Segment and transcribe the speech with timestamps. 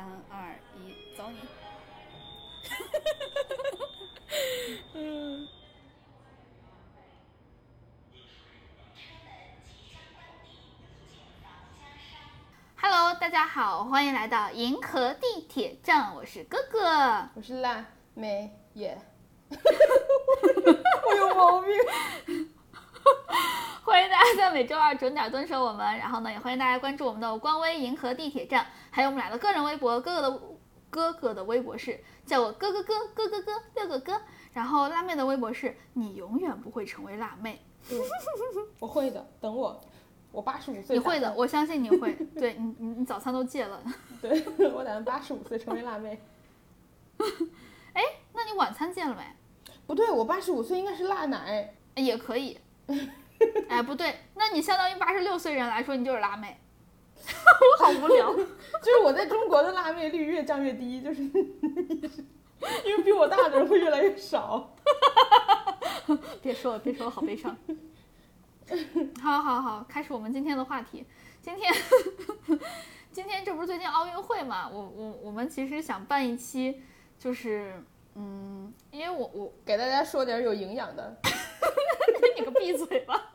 [0.00, 1.36] 三二一，走你！
[4.94, 5.46] 嗯
[12.80, 17.28] ，Hello，大家好，欢迎来到银河地铁站，我是哥哥。
[17.34, 18.98] 我是辣妹耶，
[19.50, 21.74] 我有毛病。
[23.90, 30.00] 欢迎大家在每周二准点蹲守我们，然后呢，也欢迎大家关注我们的官微银河地铁站，还有我们俩的个人微博。
[30.00, 30.40] 哥哥的
[30.88, 34.20] 哥哥的微博是叫我哥哥哥哥哥哥六个哥，
[34.52, 37.98] 然后辣妹的微博是你永远不会成为辣妹，嗯
[38.78, 39.80] 我会的，等我，
[40.30, 42.12] 我八十五岁，你会的，我相信你会。
[42.38, 43.82] 对你你你早餐都戒了，
[44.22, 46.22] 对我打算八十五岁成为辣妹。
[47.94, 48.02] 哎，
[48.34, 49.24] 那你晚餐戒了没？
[49.84, 51.74] 不对，我八十五岁应该是辣奶。
[51.96, 52.56] 也可以。
[53.68, 56.58] 哎，不对，那你相当于八十六岁人来说，你就是辣妹。
[57.20, 58.32] 我好无聊。
[58.34, 64.74] 就是我在中国的辣妹率越降越低，就是因为比我大的人会越来越少。
[66.42, 67.56] 别说了，别说了，好悲伤。
[69.22, 71.04] 好好好，开始我们今天的话题。
[71.42, 71.72] 今天，
[73.12, 74.68] 今天这不是最近奥运会嘛？
[74.68, 76.82] 我我我们其实想办一期，
[77.18, 77.82] 就是
[78.14, 81.16] 嗯，因为我我给大家说点有营养的。
[82.40, 83.30] 你个闭嘴吧！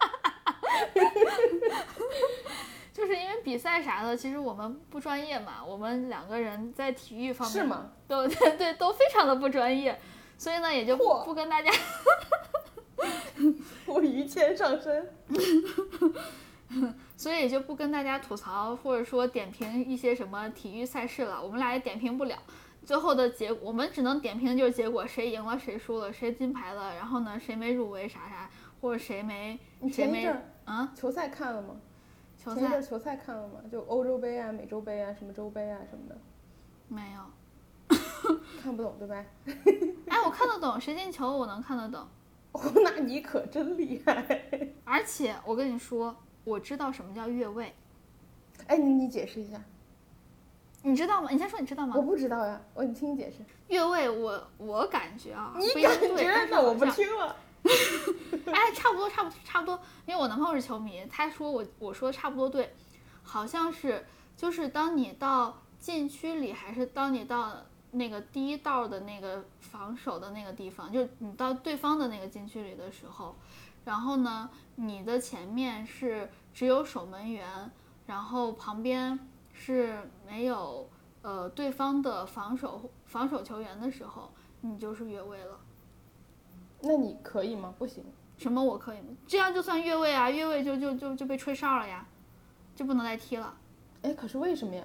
[2.94, 7.92] 就是因为比赛啥的，其实我们不专业嘛，我们两个人在体育方面是吗？
[8.08, 10.00] 都对对都非常的不专业，
[10.38, 11.72] 所以呢也就不不跟大家
[13.86, 15.14] 我于谦上身。
[17.16, 22.38] 所以也就不跟大家吐槽或者说点评一些什么体育赛事了，我们俩也点评不了。
[22.83, 28.50] 最后的结，我们只能点评就是结果，谁赢了，谁输了，谁金牌了，然后呢，谁没入围啥啥，
[28.81, 30.25] 或者谁没你谁没
[30.65, 31.75] 啊球赛看了吗？
[32.37, 33.55] 球赛前一阵球赛看了吗？
[33.71, 36.17] 就欧洲杯啊、美洲杯啊、什么洲杯啊什么的，
[36.87, 37.21] 没有。
[38.61, 39.23] 看不懂对吧？
[40.09, 42.07] 哎，我看得懂，谁进球我能看得懂，
[42.53, 44.41] 哦，那你可真厉害！
[44.83, 47.73] 而且我跟你说，我知道什么叫越位，
[48.67, 49.61] 哎，你你解释一下，
[50.81, 51.30] 你知道吗？
[51.31, 52.02] 你先说你知道吗我？
[52.02, 53.37] 不知道呀，我你听你解释。
[53.67, 57.35] 越位我我感觉啊，你感觉那我不听了。
[58.45, 59.80] 哎，差不多，差不多，差不多。
[60.05, 62.76] 因为我男朋友是球迷，他说我我说差不多对，
[63.23, 64.05] 好像是
[64.37, 67.55] 就是当你到禁区里，还是当你到
[67.92, 73.36] 那个第一道的那个防守的那个地方，就是你到对方的那个禁区里的时候，
[73.83, 77.71] 然后呢，你的前面是只有守门员，
[78.05, 79.20] 然后旁边
[79.53, 79.97] 是
[80.27, 80.87] 没有
[81.21, 85.59] 呃对方的防守防守球员的时候，你就是越位了。
[86.87, 87.73] 那你可以吗？
[87.79, 88.03] 不行。
[88.37, 89.07] 什么我可以吗？
[89.27, 92.05] 这样就算越位啊，越位就就就就被吹哨了呀，
[92.75, 93.53] 就不能再踢了。
[94.03, 94.83] 哎，可是为什么呀？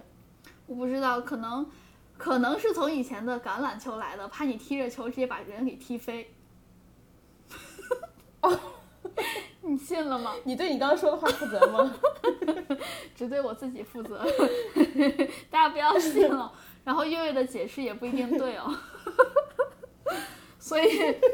[0.67, 1.67] 我不知道，可能
[2.17, 6.33] 可能是从以前的橄榄球来的，怕你踢着球直接把人给踢飞。
[8.41, 8.59] 哦，
[9.61, 10.33] 你信了吗？
[10.45, 11.95] 你对你刚刚说的话负责吗？
[13.15, 14.25] 只对我自己负责，
[15.51, 16.51] 大家不要信了。
[16.83, 18.75] 然后越位的解释也不一定对哦。
[20.61, 20.87] 所以，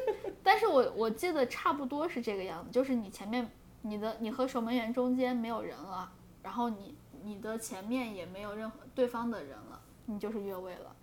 [0.42, 3.50] 但是我我记得差不多是这个样子，就是你前面
[3.82, 6.10] 你的你和守门员中间没有人了，
[6.42, 10.94] 然后你你的前面也没有任何对方的人了，你就是越位了。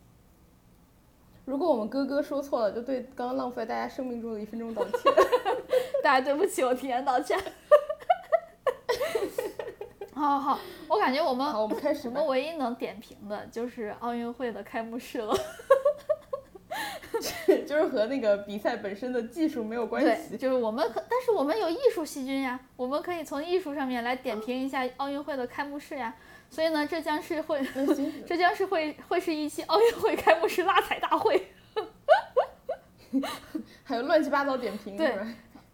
[1.45, 5.13] 如果我们哥哥说错了，就对刚刚浪费大家生命中的一分钟道歉。
[6.01, 7.37] 大家对不起，我提前道歉。
[10.13, 12.25] 好好好，我感觉我们，我们开始我们。
[12.27, 15.35] 唯一能点评的就是奥运会的开幕式了。
[17.73, 20.37] 就是和那个比赛本身的技术没有关，系。
[20.37, 26.13] 就是我们可，但是我们有艺术细菌呀，我们可以从艺术上面来点评一下奥运会的开幕式呀。
[26.51, 27.65] 所以呢，这将是会，
[28.27, 31.47] 这将是会会是一期奥运会开幕式拉踩大会。
[33.83, 35.27] 还有乱七八糟点评，对是吧？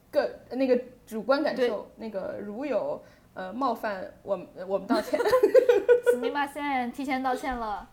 [0.09, 5.19] 个那个主观感受，那个如有呃冒犯，我们我们道歉。
[6.09, 7.89] 死密马线提前道歉了。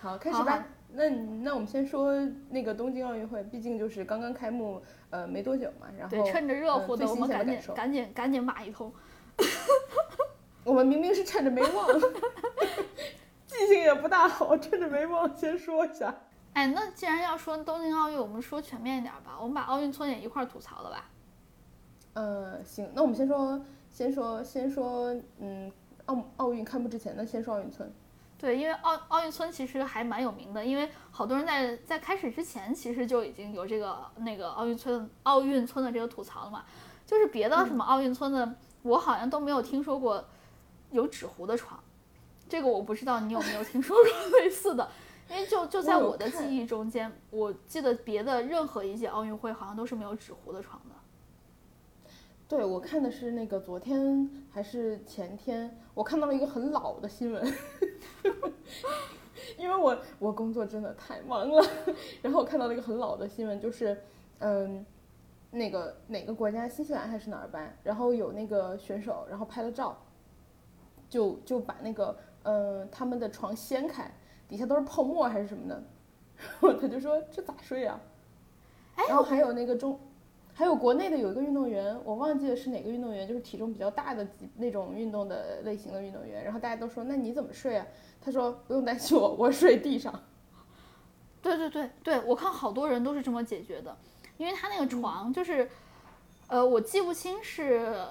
[0.00, 0.64] 好，开好始吧。
[0.90, 2.14] 那那我们先说
[2.48, 5.86] 那个东京奥运会，毕竟就是刚刚开幕，呃，没多久嘛。
[5.98, 8.92] 然后对，趁着热乎的，我们赶紧赶紧赶紧骂一通。
[10.64, 11.86] 我们明明是趁着没忘，
[13.46, 16.14] 记性也不大好，趁着没忘先说一下。
[16.54, 21.10] 哎，那既然要说东京奥运，我们说全面一点吧，我们把奥运村也一块儿吐槽了吧。
[22.14, 25.70] 呃，行，那我们先说，先说，先说，嗯，
[26.06, 27.90] 奥奥运开幕之前的，先说奥运村。
[28.38, 36.64] 对，因为奥奥运村其实还蛮有名的，因为好多人在在开始之前其实就已经有这个那个奥运村奥运村的这个吐槽了嘛，
[37.04, 40.24] 就是别的什么奥运村的，我好像都没有听说过
[40.92, 41.80] 有纸糊的床，
[42.48, 44.88] 这个我不知道你有没有听说过类似的，
[45.28, 50.94] 因为就就在我的记忆中间，我记得别的任何一届奥运会好像都是没有纸糊的床的。
[52.48, 57.54] 对，我看的是那个昨天还是前天，我看到了一个很老的新闻，
[59.58, 61.62] 因为我我工作真的太忙了，
[62.22, 64.02] 然后我看到了一个很老的新闻，就是
[64.38, 64.82] 嗯，
[65.50, 69.94] 那个哪个国家新西兰还是哪儿吧，然后有那个选手，然后拍了照，
[71.10, 74.10] 就就把那个嗯他们的床掀开，
[74.48, 75.74] 底下都是泡沫还是什么的，
[76.38, 78.00] 然 后他就说这咋睡啊？
[79.06, 80.00] 然后还有那个中。
[80.58, 84.26] 还有国内的有一个运动员，我忘记了是哪个运动员，就是体重比较大的
[84.56, 86.42] 那种运动的类型的运动员。
[86.42, 87.86] 然后大家都说，那你怎么睡啊？
[88.20, 90.12] 他说不用担心我，我睡地上。
[91.40, 93.96] 对对对对，我看好多人都是这么解决的，
[94.36, 95.70] 因为他那个床就是，
[96.48, 98.04] 呃，我记不清是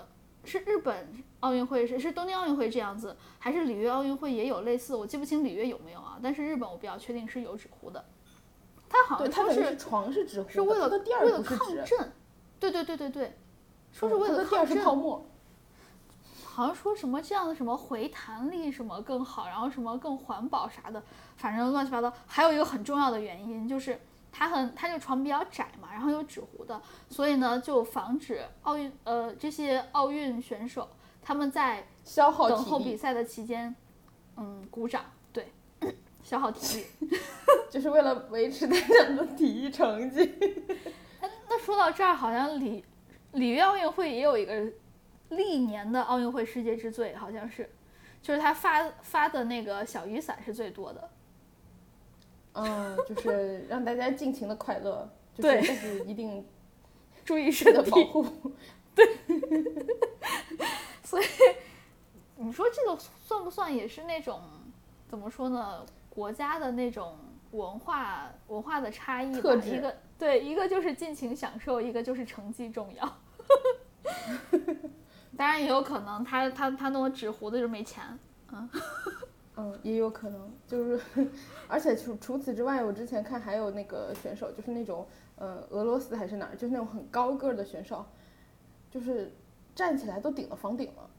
[0.45, 1.05] 是日本
[1.41, 8.05] 奥运会是是东京奥运会这样子，还是里约奥运会也有类似，我记不清里约有没有啊，但是日本我比较确定是有纸糊的，
[8.87, 10.87] 他好，像说是床是纸糊的，是为了
[11.25, 12.09] 为了抗震，
[12.59, 13.37] 对对对对对，
[13.91, 15.25] 说是嗯为了它的垫儿是抗震，泡沫。
[16.43, 21.03] 好像说什么这样的什么回弹力什么更好，然后什么更环保啥的，
[21.35, 22.11] 反正乱七八糟。
[22.25, 23.99] 还有一个很重要的原因就是
[24.31, 30.89] 它很它这个床比较窄嘛，然后有纸糊的，所以呢就防止奥运呃这些奥运选手
[31.21, 33.75] 他们在消耗等候，比赛的期间，
[34.35, 35.53] 嗯，鼓掌，对，
[36.23, 37.17] 消耗体力。
[37.69, 40.33] 就是为了维持大家的体育成绩。
[41.57, 42.85] 那说到这儿，好像里
[43.31, 44.53] 里约奥运会也有一个
[45.29, 47.67] 历年的奥运会世界之最，好像是，
[48.21, 51.09] 就是他发发的那个小雨伞是最多的。
[52.53, 56.45] 嗯，就是让大家尽情的快乐，就是对但是一定
[57.25, 57.89] 注意是身体。
[57.89, 58.51] 的保护。
[58.93, 59.07] 对，
[61.03, 61.25] 所以
[62.35, 64.41] 你说这个算不算也是那种
[65.07, 65.83] 怎么说呢？
[66.09, 67.17] 国家的那种
[67.51, 69.55] 文化文化的差异吧特？
[69.57, 73.17] 一个对，一个就是尽情享受，一个就是成绩重要。
[75.37, 78.03] 当然也有可能他他他弄纸糊的就没钱。
[79.59, 81.27] 嗯，也有可能，就是，
[81.67, 88.05] 而且除除此之外，我之前看还有那个选手，就是那种，呃，俄罗斯还是哪儿，就是那种很高个儿的选手，
[88.91, 89.35] 就是
[89.73, 91.09] 站起来都顶到房顶了。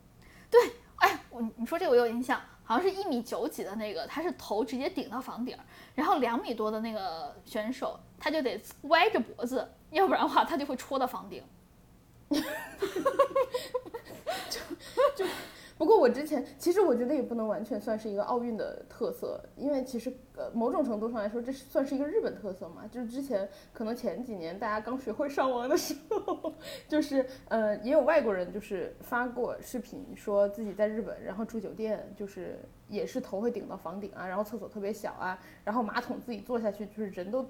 [0.49, 0.61] 对
[0.97, 5.57] 哎，我你说这个我有印象，好像是一米九几的那个，他是头直接顶到房顶，
[5.95, 11.43] 然后两米多的那个选手，他就得歪着脖子，要不然的话他就会戳到房顶。
[15.79, 22.85] 不过我之前其实我觉得也不能完全算是一个奥运的特色，因为其实呃某种程度上来说，这是算是一个日本特色嘛。
[22.91, 26.53] 就是之前可能前几年大家刚学会上网的时候，
[26.89, 32.59] 就是呃也有外国人就是发过视频说自己在日本，然后住酒店，就是
[32.89, 37.45] 也是头会顶到房顶啊，然后厕所特别小啊，然后马桶自己坐下去就是人都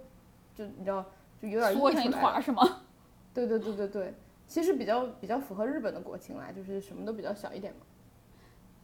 [0.54, 1.02] 就你知道
[1.40, 2.82] 就有点缩成一团儿是吗？
[3.32, 4.14] 对对对对对，
[4.46, 7.86] 其实比较比较符合日本的国情啦，就是什么都比较小一点嘛。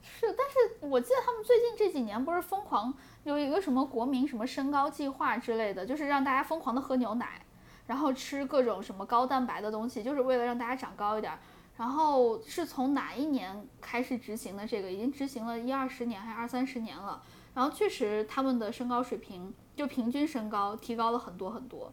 [0.05, 2.93] 是，但是我记得他们最近这几年不是疯狂
[3.25, 7.41] 有一个什么国民什么身高计划之类的，就是让大家疯狂的喝牛奶，
[7.87, 11.33] 然后吃各种什么高蛋白的东西，就是为了让大家长高一点。
[11.77, 14.65] 然后是从哪一年开始执行的？
[14.65, 17.21] 这个已经执行了一二十年还是二三十年了。
[17.53, 21.93] 然后确实他们的身高水平就平均身高提高了很多很多，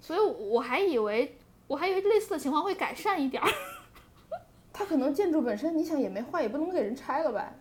[0.00, 3.48] 所以我还以为我还以为类似的情况会改善一点儿。
[4.80, 7.52] 它可能建筑本身，你想也没坏，也不能给人拆了呗。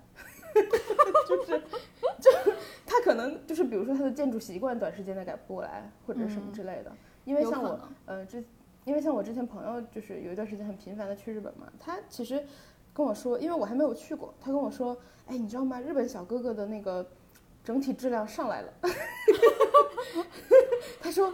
[1.28, 1.60] 就是，
[2.18, 2.32] 就
[2.86, 6.90] 他可能就是，比如说他的建筑习惯短时间内改不过来，或者什么之类的。
[7.26, 8.42] 因为像我呃，之，
[8.86, 12.42] 因为像我之前朋友就是有一段时间很频繁的去日本嘛，他其实
[12.94, 14.98] 跟我说，因为我还没有去过，他跟我说，
[15.28, 15.82] 哎，你知道吗？
[15.82, 17.06] 日本小哥哥的那个
[17.66, 18.74] 整体质量上来了。
[21.02, 21.34] 他说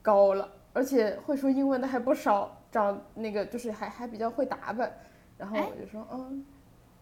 [0.00, 4.90] 高了，而且会说英文的还不少，长那个就是还还比较会打扮。
[5.40, 6.44] 然后哎我就说，嗯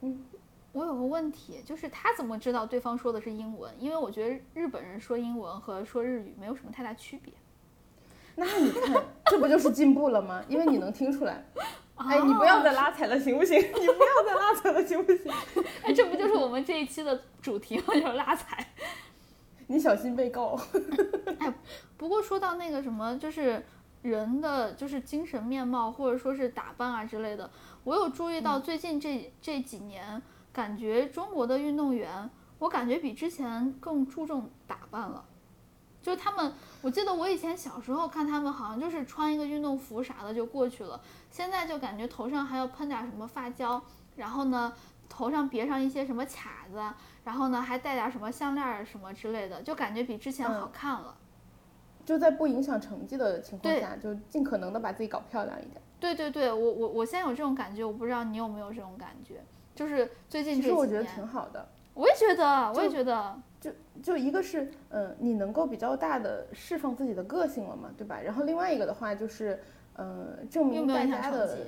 [0.03, 0.25] 嗯，
[0.71, 3.75] 我有个问题，就是他怎么知道对方说的是英文？
[3.81, 7.35] 因为我觉得日本人说英文和说日语没有什么太大区别。
[8.37, 10.41] 那你看，这不就是进步了吗？
[10.49, 11.45] 因为你能听出来。
[11.97, 13.59] 哎，你不要再拉踩了，行不行？
[13.61, 15.33] 你不要再拉踩了，行不行？
[15.83, 17.87] 哎，这不就是我们这一期的主题吗？
[17.95, 18.65] 就是拉踩。
[19.67, 20.57] 你小心被告。
[21.97, 23.61] 不过说到那个什么，就是
[24.03, 27.51] 人的就是精神面貌或者说是打扮啊之类的，
[27.85, 35.25] 我有注意到最近这、这几年，感觉中国的运动员，我感觉比之前更注重打扮了。
[36.01, 40.99] 就是他们，我记得我以前小时候看他们，好像就是穿一个运动服啥的就过去了。
[41.31, 43.83] 现在就感觉头上还要喷点什么发胶，
[44.17, 44.73] 然后呢，
[45.09, 46.81] 头上别上一些什么卡子，
[47.25, 51.17] 然后呢还戴点什么项链儿什么之类的，就感觉比之前好嗯看了。
[52.09, 55.75] 就在不影响成绩的情况下，就尽可能的把自己搞漂亮一点。
[56.01, 59.43] 对对对，我我我现在有这种感觉，我不知道你有没有这种感觉，
[59.75, 61.69] 就是最近这其实我觉得挺好的。
[61.93, 63.71] 我也觉得，我也觉得，就
[64.03, 68.19] 就一个是，嗯、你能够比较大的释放自己的个性了嘛，对吧？
[68.25, 69.63] 然后另外一个的话就是，
[69.93, 71.59] 呃，证明大家的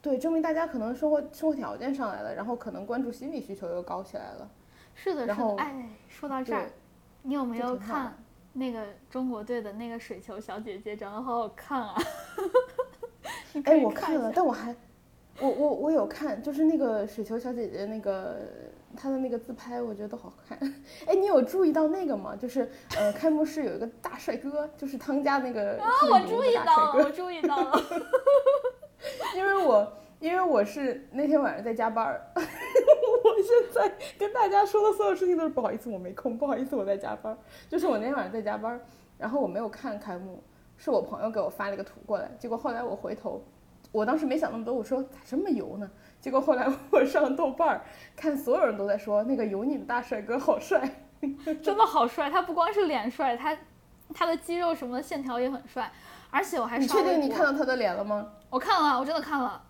[0.00, 4.48] 对，证明大家可能生活生活条件上来了，然后可能关注心理需求又高起来了。
[4.94, 5.56] 是的，是的。
[5.56, 6.70] 哎，说到这儿，
[7.24, 8.16] 你有没有看
[8.58, 11.94] 那个中国队的那个水球小姐姐，长得好好看啊？
[13.64, 14.74] 哎，以我看了，但我还，
[15.40, 18.36] 我我我有看，就是那个水球小姐姐那个
[18.96, 20.58] 她的那个自拍，我觉得都好看。
[21.06, 22.36] 哎，你有注意到那个吗？
[22.36, 27.82] 就是呃，开幕式有一个大帅哥，就是汤家那个啊，我注意到了，我注意到了。
[29.36, 37.38] 因为我因为我是那天晚上在加班儿， 我现在跟大家说的所有事情都是不好意思，我没空，不好意思，我在加班儿。
[37.68, 38.80] 就是我那天晚上在加班儿，
[39.16, 40.42] 然后我没有看开幕，
[40.76, 43.42] 是我朋友给我发了一个图过来，结果后来我回头，
[43.92, 45.88] 我当时没想那么多，我说咋这么油呢？
[46.20, 47.80] 结果后来我上豆瓣儿
[48.16, 51.04] 看，所有人都在说那个油腻的大帅哥好帅。
[51.62, 53.56] 真的好帅，他不光是脸帅，他
[54.12, 55.90] 他的肌肉什么的线条也很帅，
[56.30, 58.26] 而且我还你确刷微博定你看到他的脸了吗？
[58.50, 59.62] 我看了，我真的看了，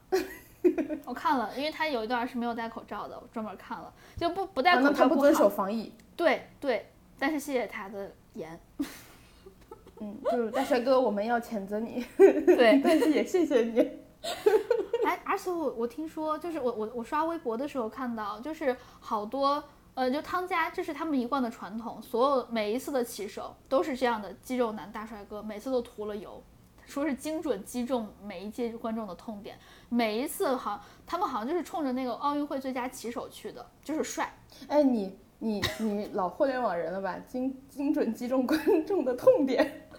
[1.05, 5.93] 我看了，因为他有一段是没有戴口罩的，我专门看了，就不不戴啊，口那他不遵罩不好守防疫。
[6.17, 8.61] 对对，但是谢谢他的颜，
[10.00, 13.81] 嗯，就是大帅哥，我们要谴责你，对， 但是也谢谢你。
[15.07, 19.62] 哎，而且我我听说，就是我我我刷微博的时候看到，就是好多
[19.99, 26.40] 呃，就汤家，这是他们一贯的传统，所有每一次的骑手都是这样的肌肉男大帅哥，每次都涂了油，
[26.87, 34.33] 说是精准击中每一届观众的痛点，每一次好他们好像就是冲着那个奥运会最佳骑手去的，就是帅。
[34.69, 37.19] 哎，你你你老互联网人了吧？
[37.26, 39.90] 精精准击中观众的痛点。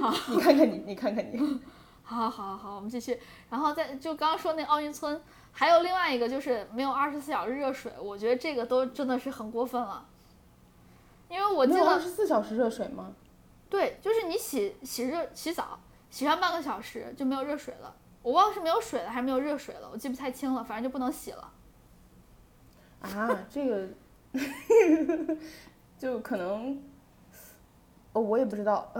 [0.00, 1.60] 好 你看看你，你看看你，
[2.08, 3.20] 好好好好，我们继续。
[3.50, 5.20] 然后再就刚刚说那奥运村，
[5.50, 10.06] 还有另外一个就是没有二十四小时热水，我觉得这个都真的是很过分了。
[11.28, 13.12] 因为我记得二十四小时热水吗？
[13.68, 17.92] 对，就是你洗洗热洗澡，洗上半个小时就没有热水了。
[18.22, 21.52] 我忘了是没有水了还是没有热水了，我记不太清了，反正就不能洗了。
[23.00, 23.88] 啊，这个
[25.98, 26.80] 就可能，
[28.16, 28.98] 哦，我也不知道， 我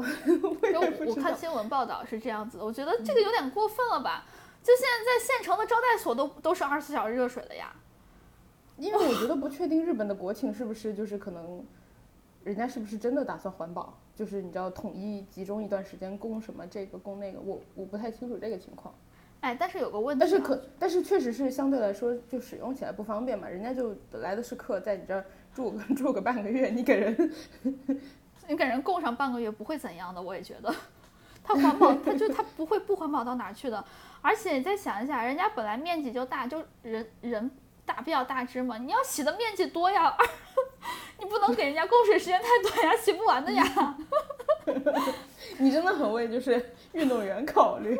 [0.70, 1.14] 就也不知道。
[1.16, 4.26] 我看新闻报道是这样子的，我觉得这个有点过分了吧？
[4.62, 7.72] 就现在在县城的招待所都都是二十四小时热水的呀。
[8.76, 11.64] 因为我觉得不确定日本的国情是不是就是可能，
[12.44, 18.94] 人家是不是真的打算环保，就是你知道统一集中一段时间供什么这个供那个，我我不太清楚这个情况。
[19.40, 27.32] 哎，但是有个问题、啊，但是可但是确实是相对来说就使用起来不方便嘛，人家就来的是客，在你这儿住个 住个半个月，你给人
[28.48, 30.74] 你给人供上半个月不会怎样的，我也觉得，
[31.42, 33.84] 它环保，它就它不会不环保到哪儿去的。
[34.22, 37.50] 而且你再想一下，人家本来面积就大，就人人
[37.84, 40.16] 大比较大只嘛，你要洗的面积多呀，
[41.20, 43.96] 你不能给人家供水时间太短呀，洗不完的呀。
[45.58, 47.96] 你真的很为就是运动员考虑。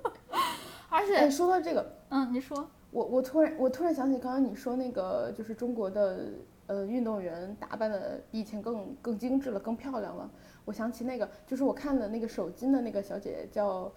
[0.88, 6.24] 而且，哎，说到这个，嗯，你说，我我突然我突然想起刚刚你说那个就是中国的
[6.70, 10.30] 呃运动员打扮的比以前更更精致了，更漂亮了。
[10.64, 13.92] 我想起那个就是我看的那个手机的那个小姐姐叫，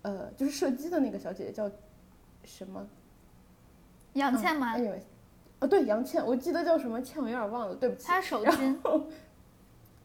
[0.00, 1.70] 呃，就是射击的那个小姐姐叫
[2.42, 2.88] 什么？
[4.14, 4.72] 杨倩吗？
[4.72, 4.90] 哎呦，
[5.60, 8.06] 哦对，杨倩，我记得叫什么倩，我有点忘了，对不起。
[8.06, 9.02] 她手然巾，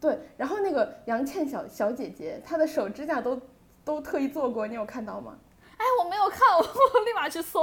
[0.02, 3.40] 对，然后那个杨倩小小姐姐，她的手指甲都
[3.86, 5.38] 都特意做过，你有看到吗？
[5.78, 7.62] 哎，我没有看，我我立马去搜。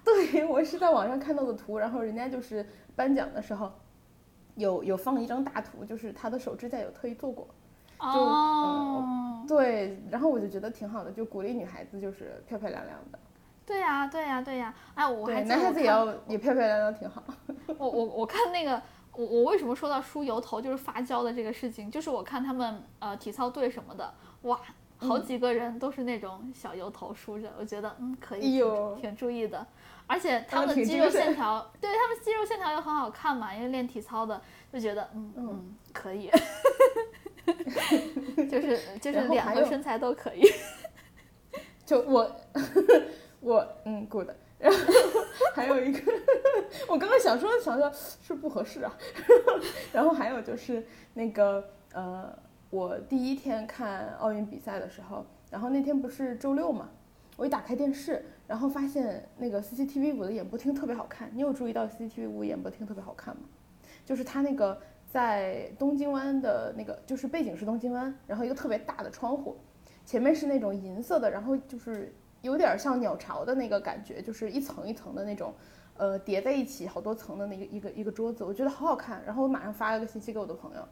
[0.04, 2.66] 对，我是在网上看到的图，然后人家就是
[2.96, 3.70] 颁奖的时候，
[4.56, 7.46] 有有放一张大图，就是他的手指甲有特意做过。
[7.98, 13.18] 哦，对，然后我就觉得挺好的，就鼓励女孩子就是漂漂亮亮的。
[13.66, 17.22] 对呀、对呀、对呀、哎，我还男孩子也要也漂漂亮亮挺好。
[17.78, 24.58] 我我我看那个，我我为什么说到梳油头就是发胶的这个事情，就是我看他们呃体操队什么的，哇，
[25.00, 25.22] 好嗯。
[25.24, 28.68] 几个人都是那种小油头梳着，我觉得嗯可以哎
[29.00, 29.66] 挺注意的，
[30.06, 34.40] 而且他他们的肌肉线 条，对他们肌肉线条又很好看嘛，因为练体操的
[34.72, 35.48] 就觉得嗯嗯。
[35.50, 36.30] 嗯可以，
[38.48, 40.44] 就是就是然后还有脸和身材都可以，
[41.84, 42.36] 就我
[43.40, 44.28] 我嗯 good，
[44.58, 44.78] 然后
[45.54, 46.00] 还有一个，
[46.86, 48.96] 我刚刚想说想说是不合适啊，
[49.92, 52.32] 然后还有就是那个呃，
[52.70, 56.88] 我第一天看奥运比赛的时候，然后那天不是周六嘛，
[57.36, 61.28] 我一打开电视，然后发现那个 CCTV 五的演播厅特别好看。
[61.34, 63.42] 你有注意到 CCTV 五演播厅特别好看吗？
[64.06, 69.56] 就是它那个在东京湾的那个，就是背景是东京湾，然后一个特别大的窗户，
[70.06, 75.52] 前面是那种银色的，然后就是有点像鸟巢的那个感觉，就是一层一层的那种，
[75.96, 79.20] 呃，叠在一起好多层的那个一个一个桌子，我觉得好好看。
[79.26, 80.88] 然后我马上发了个信息给我的朋友，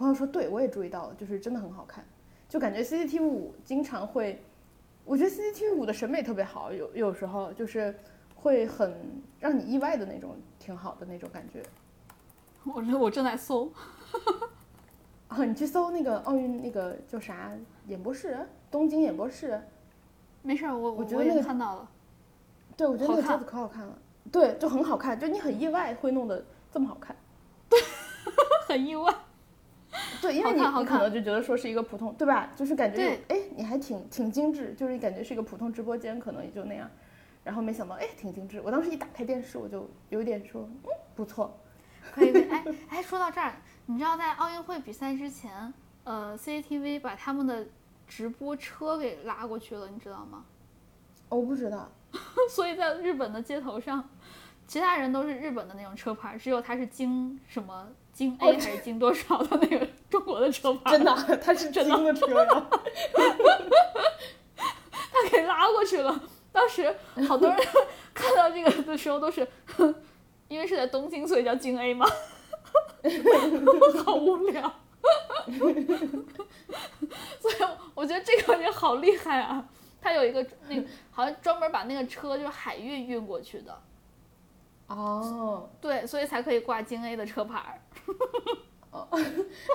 [0.00, 2.02] 我朋友说对我也注意到了，就是真的很好看。
[2.48, 4.42] 就感觉 CCTV 五经常会，
[5.04, 7.94] 我觉得 CCTV 五的审美特别好，有有时候就是
[8.34, 8.94] 会很
[9.38, 11.62] 让你意外的那种，挺好的那种感觉。
[12.64, 13.70] 我我正在搜，
[15.28, 17.52] 啊，你去搜那个奥运那个叫啥
[17.86, 18.38] 演播室，
[18.70, 19.62] 东京演播室，
[20.40, 21.90] 没事儿，我我觉得那个看到了，
[22.74, 23.98] 对我觉得那个桌子可好看了，
[24.32, 26.42] 对，就很好看，就你很意外会弄得
[26.72, 27.14] 这么好看。
[27.68, 27.78] 对
[28.66, 29.14] 很意外。
[30.22, 32.50] 对，因为你你可能就觉得说是一个普通，对吧？
[32.54, 36.88] 就是感觉哎，你还挺挺精致，就是感觉是一个普通直播间，可能也就那样。
[37.42, 38.60] 然后没想到哎，挺精致。
[38.64, 41.58] 我当时一打开电视，我就有点说，嗯，不错。
[42.12, 43.54] 可以可以， 哎哎，说到这儿，
[43.86, 45.72] 你知道在奥运会比赛之前，
[46.04, 47.66] 呃，CCTV 把他们的
[48.06, 50.44] 直播车给拉过去了，你知道吗？
[51.30, 51.90] 哦我不知道，
[52.50, 54.08] 所以在日本的街头上，
[54.66, 62.66] 其他人都是日本的那种车牌，只有他是京什么京 A 哦还是京多少的那个 中国的车牌，真的，它是真的车呀。
[65.12, 66.20] 他给拉过去了。
[66.52, 66.94] 当时
[67.28, 67.56] 好多人
[68.12, 69.46] 看到这个的时候都是，
[70.48, 72.06] 因为是在东京，所以叫京 A 嘛，
[74.04, 74.72] 好无聊。
[77.38, 77.54] 所以
[77.94, 79.64] 我觉得这个也好厉害啊！
[80.02, 83.78] 他有一个那个好像专门把那个车就是海运运过去的，
[84.90, 87.80] 哦，对，所以才可以挂京 A 的车牌儿。
[88.90, 89.06] 哦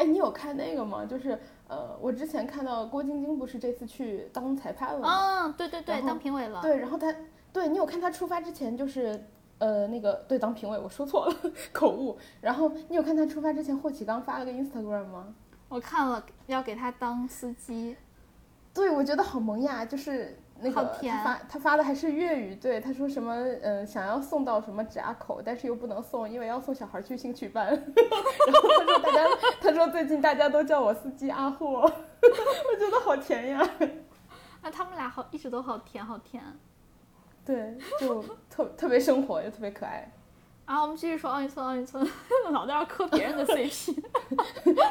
[0.02, 1.06] 哎，你有看那个吗？
[1.06, 5.08] 就是呃，我之前看到郭晶晶不是这次去当裁判了吗？
[5.08, 6.62] 啊，对对对，当评委了。
[6.62, 7.16] 对，然后他
[7.54, 9.26] 对你有看他出发之前就是
[9.60, 11.36] 呃那个对当评委，我说错了，
[11.72, 12.18] 口误。
[12.42, 15.34] 然后你有看他出发之前霍启刚发了个 Instagram 吗？
[15.70, 17.96] 我看了，要给他当司机。
[18.74, 20.86] 对，我觉得好萌呀，就是那个
[21.24, 27.68] 发他发的还是粤语，对，他说什么呃想要送到什么闸口，但是又不能送，因为要送小孩去兴趣班。
[27.70, 29.30] 然后他说大家
[29.62, 33.70] 他说最近大家都叫我司机阿货， 我觉得好甜呀。
[34.62, 36.42] 啊，他们俩好，一直都好甜，好甜。
[37.46, 40.10] 对，就特特别生活又特别可爱。
[40.66, 42.04] 然后我们继续说奥运村，奥运村，
[42.52, 44.04] 老在那磕别人的 CP。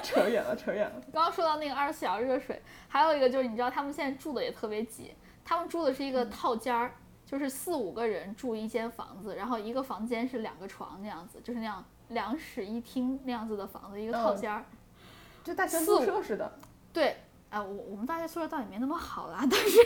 [0.05, 1.03] 扯远了，扯远了。
[1.13, 5.13] 刚刚说到那个二十四小时热水，还有一个就是你知道他们现在住的也特别挤，
[5.45, 6.95] 他们住的是一个套间儿，
[7.27, 14.65] 就是四五个人住一间房子，然后一个房间是两个床那样子，就是那样两室一厅那样子的房子，一个套嗯间儿。
[15.45, 16.59] 就大学宿舍似的。
[16.93, 17.19] 对，
[17.51, 19.79] 啊、我我们大学宿舍倒也没那么好啦， 但是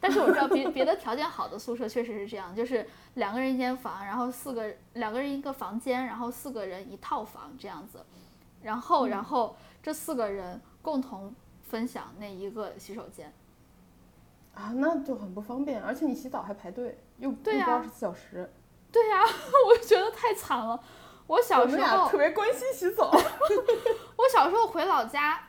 [0.00, 8.04] 但是我知道别别的条件好的宿舍确实是这样，就是两个人一间房，然后四个两个人一个房间，然后四个人一套房这样子，
[8.62, 13.32] 然后然后这四个人共同分享那一个洗手间。
[14.56, 18.50] 啊，那就很不方便，而且你洗澡还排队，又对呀又不二十四小时。
[18.90, 19.20] 对呀、
[19.68, 20.82] 我就觉得太惨了。
[21.26, 23.10] 我小时候特别关心洗澡。
[24.16, 25.46] 我小时候回老家，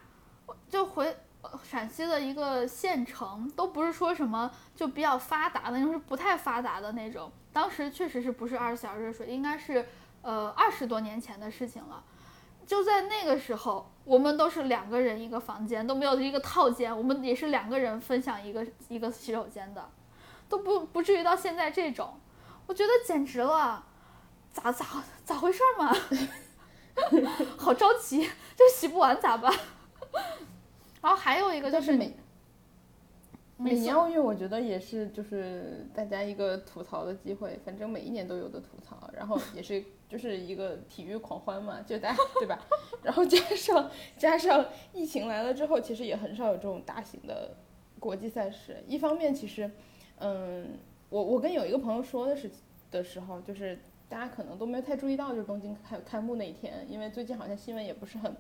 [0.67, 7.31] 就回呃陕西的一个县城，都不是说什么就比较发达的那种，是不太发达的那种。
[7.53, 9.87] 当时确实是不是二十四小时热水，应该是
[10.21, 12.03] 呃二十多年前的事情了。
[12.67, 19.89] 就在那个时候，我们都是两个人一个房间，都没有一个套间，我们也是两个人分享一个一个洗手间的，
[20.49, 22.19] 都不不至于到现在这种。
[22.67, 23.85] 我觉得简直了，
[24.51, 24.85] 咋咋
[25.23, 25.95] 咋回事嘛？
[27.57, 29.53] 好着急，这洗不完咋办？
[31.01, 32.13] 然后还有一个就是是每
[33.59, 42.59] 每年奥运，我觉得也是就是大家一个吐槽的机会，反正每一年都有的吐槽，然后也是 就是一个体育狂欢嘛，就大家对吧？
[43.03, 47.55] 然后加上加上疫情来了之后，其实也很少有这种大型的
[47.99, 48.83] 国际赛事。
[48.87, 49.69] 一方面，其实
[50.19, 50.77] 嗯，
[51.09, 52.49] 我我跟有一个朋友说的是
[52.91, 58.35] 的时候，就是大家可能都没有太注意到，就是东京开开幕那一天，因为最近好像新闻也不是很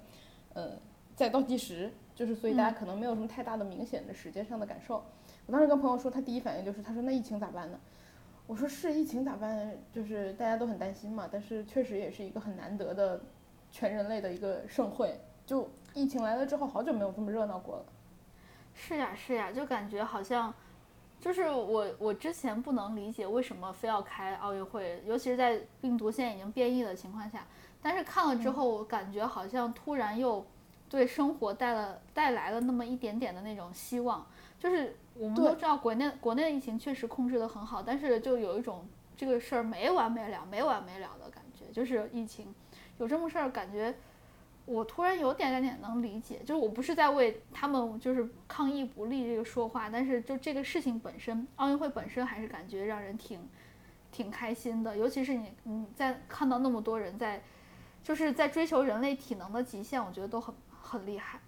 [0.53, 0.79] 嗯
[1.15, 5.05] 在倒计时，就是所以大家可能没有什么太大的明显的时间上的感受。
[5.45, 7.79] 我当时跟朋友说，他第一反应就是他说那疫情咋办呢？
[8.47, 9.77] 我说是疫情咋办？
[9.93, 13.21] 就是大家都很担心嘛，但是确实也是一个很难得的
[13.69, 15.19] 全人类的一个盛会。
[15.45, 17.85] 就疫情来了之后，好久没有这么热闹过了。
[18.73, 20.51] 是呀是呀，就感觉好像，
[21.19, 27.45] 就是我我之前不能理解为什么非要开奥运会，尤其是在病毒现在已经变异的情况下。
[27.81, 30.45] 但是看了之后，我感觉好像突然又
[30.89, 34.25] 对生活带了带来了那么一点点的那种希望。
[34.59, 42.53] 就是我们都知道国内国内的疫情确实控制的很好，但是就有一种这个事儿没完没了、没完没了的感觉，就是疫情。
[42.97, 43.93] 有这么事儿，感觉
[44.65, 53.47] 我突然有点点点能理解，就是我不是在为他们就是抗疫不利这个说话，但是就这个事情本身，奥运会本身还是感觉让人挺
[54.11, 57.43] 挺开心的，尤其是你你在看到那么多人在
[58.03, 60.55] 就是在追求人类体能的极限，我觉得都很
[60.87, 61.39] 很厉害。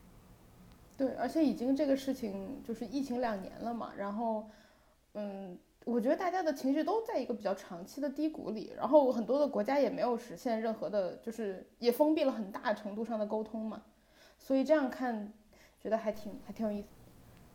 [0.97, 4.49] 对，而且已经这个事情就是疫情两年了嘛，然后，
[5.13, 13.81] 嗯，我觉得大家的情绪都在一个比较长期的低谷里，然后很多的国家也没有实现任何的，就是也封闭了很大程度上的沟通嘛，
[14.37, 15.31] 所以这样看，
[15.79, 16.89] 觉得还挺还挺有意思。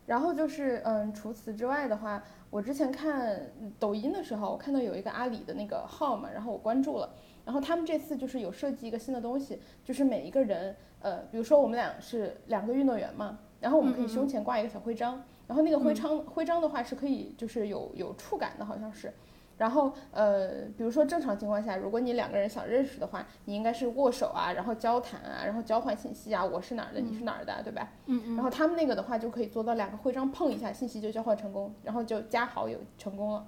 [0.06, 3.40] 然后就是，嗯，除此之外的话，我之前看
[3.78, 7.10] 抖音的时候，我看到有一个阿里的那个号嘛，然后我关注了，
[7.44, 10.74] 然后他们这次就是有设计一个新的东西，就是每一个人。
[11.00, 19.12] 呃，比如说我们俩是两个运动员嘛，然后我们可以胸前挂一个小徽章，然后那个徽章徽章的话是可以就是有有触感的，好像是。
[19.56, 27.88] 然后呃，比如说正常情况下，如果你两个人想认识的话，你应该是握手啊，然后交谈啊，然后交换信息啊，我是哪儿的，你是哪儿的，对吧？
[28.06, 28.34] 嗯嗯。
[28.34, 33.46] 然后他们那个的话就可以做到两个徽章碰一下，信息就交换成功，然后就加好友成功了。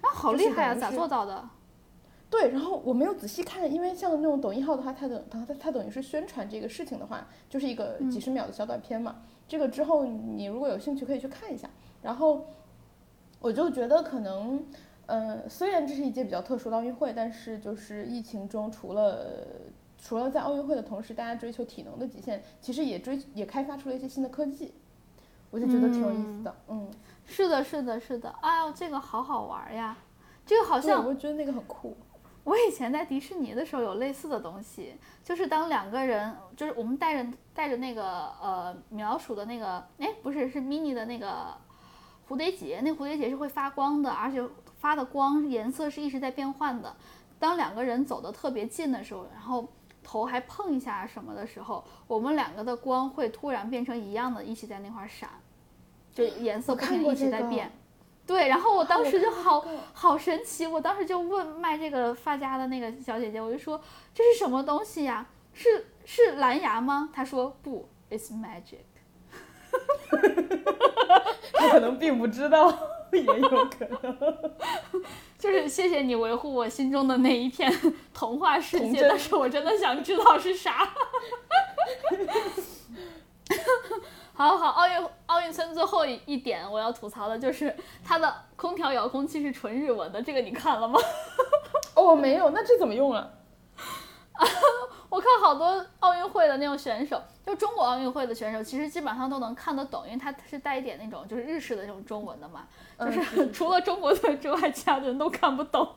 [0.00, 0.74] 啊，好厉害啊！
[0.74, 1.48] 咋做到的？
[2.28, 9.22] 对，然后我没有仔细看，因为像那种抖音号的话，它等它它等于是宣传这个事情的话，就是一个几十秒的小短片嘛。
[9.46, 11.70] 这个之后你如果有兴趣可以去看一下。
[12.02, 12.46] 然后
[13.40, 14.64] 我就觉得可能，
[15.06, 19.46] 呃，虽然这是一届比较特殊的奥运会，但是就是疫情中除了
[19.98, 24.74] 除了在奥运会的同时，大家追求体能的极限，其实也追也开发出了一些新的科技，
[25.50, 26.54] 我就觉得挺有意思的。
[26.68, 26.90] 嗯，
[27.24, 28.28] 是的，是的，是的。
[28.40, 29.96] 哎呦，这个好好玩呀！
[30.44, 31.96] 这个好像我觉得那个很酷。
[32.44, 41.52] 我以前在迪士尼的时候有类似的东西，就是当两个人，就是我们带着带着那个呃米老鼠的那个，哎，不是是 mini 的那个
[42.28, 44.40] 蝴蝶结，那蝴蝶结是会发光的，而且
[44.78, 46.94] 发的光颜色是一直在变换的。
[47.38, 49.68] 当两个人走得特别近的时候，然后
[50.02, 55.28] 头还碰一下什么的时候，我们两个的光会突然变成一样的，一起在那块闪，
[56.14, 57.70] 就颜色不停一直在变。
[58.26, 63.80] 对，然后我当时就好好神奇，我当时就问卖这个发夹的那个小姐姐，我就说
[64.14, 65.26] 这是什么东西呀？
[65.52, 67.08] 是是蓝牙吗？
[67.12, 68.84] 她说不，It's magic。
[71.52, 72.76] 她可能并不知道，
[73.24, 74.56] 也有可能。
[75.38, 77.70] 就是谢谢你维护我心中的那一片
[78.14, 80.88] 童话世界，但是我真的想知道是啥。
[84.32, 87.74] 好好，奥运奥运村最后一一点我要吐槽的就是
[88.04, 90.98] 它的空调遥控器是纯日文的，这个你看了吗？
[91.94, 93.28] 哦，没有，那这怎么用啊？
[95.16, 102.68] 我看好多奥运会的那种选手，就中国奥运会的选手，其实基本上都能看得懂，因为他是带一点那种就是日式的那种中文的嘛，
[103.00, 105.80] 就是 除了中国队之外，其他的人都看不懂。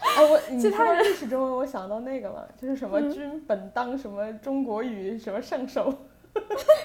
[0.00, 5.92] 哦，我其他日式中文，我想到那个了，就是什么军本当什么中国语什么圣手。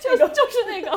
[0.01, 0.91] 就就是那个，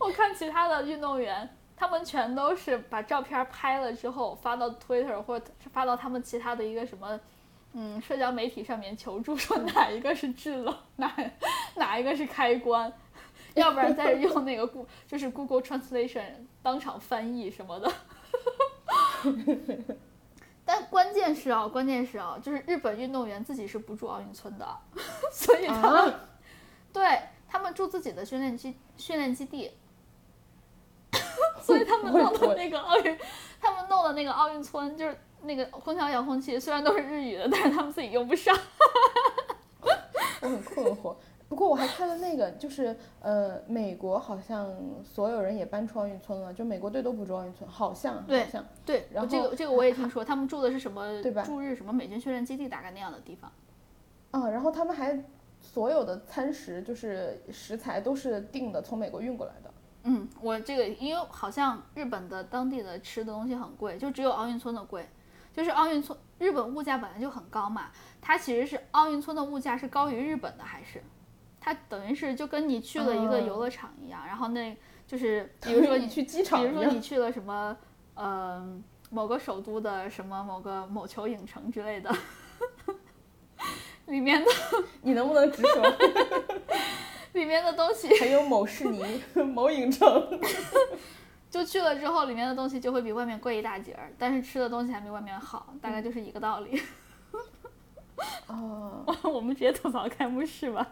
[0.00, 7.20] 我看其他的运动员，他们全都是把照片拍了之后发到 Twitter 或者发到他们其他的一个什么，
[7.74, 11.14] 嗯，社交媒体上面求助，说哪一个是制冷，哪
[11.74, 12.92] 哪一个是开关，
[13.54, 17.92] 要不然再用那个 Go 就是 Google Translation 当场翻译什么的。
[20.64, 24.66] 但关键是啊，关键是啊，就是日本运动员自己是不住奥运村的，
[25.30, 26.14] 所以他们。
[26.92, 29.68] 对他们住自己的训练基训练基地，
[31.60, 33.18] 所以他们弄的那个奥运，
[33.60, 38.56] 他们弄的那个奥运村就是那个空调遥控器，虽然都是日语的，但是他们自己用不上。
[40.42, 41.14] 我很困惑。
[41.48, 49.06] 不过我还看了那个，就是呃，美国好像所有人也搬出奥运村了，就美国队都不住奥运村，好像好像对。
[49.12, 51.42] 然后这个这个我也听说，他们住的是什么对吧？
[51.42, 53.50] 驻日什么美军训练基地，大概那样的地方。
[54.32, 55.22] 嗯，然后他们还。
[55.66, 59.70] 所有的餐食就是食材都是订的，从美国运过来的。
[60.02, 65.08] 嗯，我这个因为好像日本的当地的吃的东西很贵，就只有奥运村的贵。
[65.54, 67.90] 就是奥运村，日本物价本来就很高嘛，
[68.20, 71.02] 它其实是奥运村的物价是高于日本的，还是？
[71.60, 77.76] 它等于是就跟你去了一个游乐场一样，然后那就是 比如说你去机场，比如说你去了什么
[78.14, 78.78] 呃
[79.10, 82.14] 某个首都的什么某个某球影城之类的。
[84.06, 84.50] 里面的
[85.00, 85.82] 你能不能直说？
[87.32, 89.22] 里面的东西还有某士尼、
[89.54, 90.40] 某影城，
[91.54, 96.82] 就去了之后，里面的东西就会比外面贵一大截儿，但是吃的东西还没外面好，大概就是一个道理。
[98.48, 100.84] 哦，我们直接吐槽开幕式吧。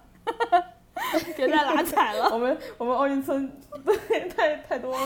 [1.37, 2.31] 别再拉 踩了。
[2.31, 4.97] 我们我们奥运村对太太多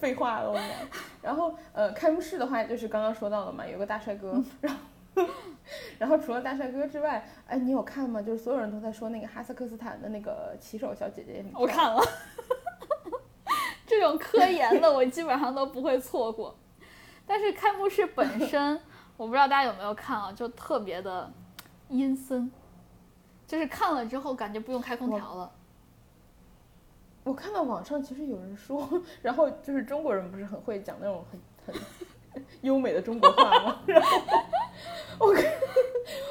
[0.00, 0.62] 废话了，我们。
[1.22, 5.24] 然后呃，开幕式的话就是刚刚说到了嘛，有个大帅哥，然后
[5.98, 8.20] 然后除了大帅哥之外，哎，你有看吗？
[8.20, 12.02] 就是所有人都在说那个哈萨克斯坦的那个骑手小姐姐，我看了。
[14.00, 16.56] 这种科研的我基本上都不会错过，
[17.26, 18.80] 但是开幕式本身，
[19.18, 21.30] 我不知道大家有没有看啊，就特别的
[21.90, 22.50] 阴森，
[23.46, 25.52] 就是看了之后感觉不用开空调了。
[27.24, 28.88] 我看到网上其实有人说，
[29.20, 31.22] 然后就是中国人不是很会讲那种
[31.66, 31.74] 很
[32.32, 33.82] 很 优美的中国话吗？
[33.84, 34.16] 然后
[35.18, 35.44] 我看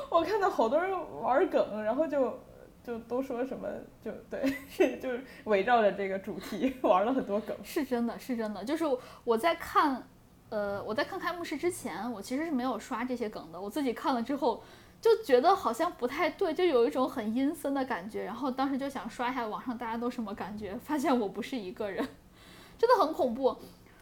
[0.09, 2.35] 我看到好多人玩梗，然后就。
[2.83, 3.67] 就都说什么
[4.03, 7.55] 就对，是 就是围绕着这个主题 玩了很多梗。
[7.63, 8.63] 是真的，是真的。
[8.63, 8.83] 就是
[9.23, 10.01] 我在看，
[10.49, 13.59] 呃，我在看开幕式之前，我其实是没有刷这些梗的。
[13.59, 14.63] 我自己看了之后，
[15.01, 18.23] 就觉得好像不太对，就有一种很阴森的感觉。
[18.23, 22.07] 然后当时就想刷一下网上大家都什么感觉，发现我不是一个人，
[22.77, 23.55] 真的很恐怖。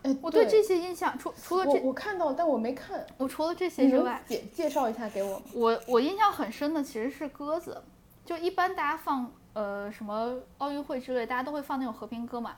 [0.04, 3.06] 哎，我对这些印象，除除了这，我看到，但我没看。
[3.18, 5.42] 我除了这些之外，介介绍一下给我。
[5.54, 7.82] 我我印象很深的其实是鸽子。
[8.28, 12.58] 就一般大家放呃什么奥运会之类，大家都会放那种和平鸽嘛，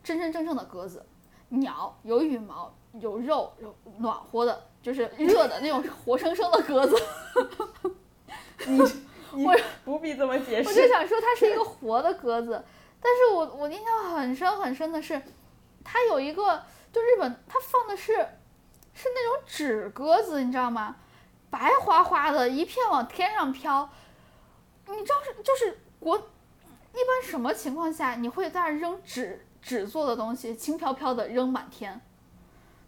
[0.00, 1.04] 真真正正的鸽子，
[1.48, 6.96] 鸟有羽毛有肉有暖和的，就是热的那种活生生的鸽子。
[9.34, 9.52] 你我
[9.84, 10.68] 不必这么解释。
[10.68, 12.64] 我就想说它是一个活的鸽子，
[13.00, 15.20] 但是我我印象很深很深的是，
[15.82, 18.12] 它有一个就日本它放的是
[18.94, 20.94] 是那种纸鸽子，你知道吗？
[21.50, 23.90] 白花花的一片往天上飘。
[24.90, 32.00] 你知道是就是国，一般什么情况下你会在那扔纸纸做的东西，轻飘飘的扔满天，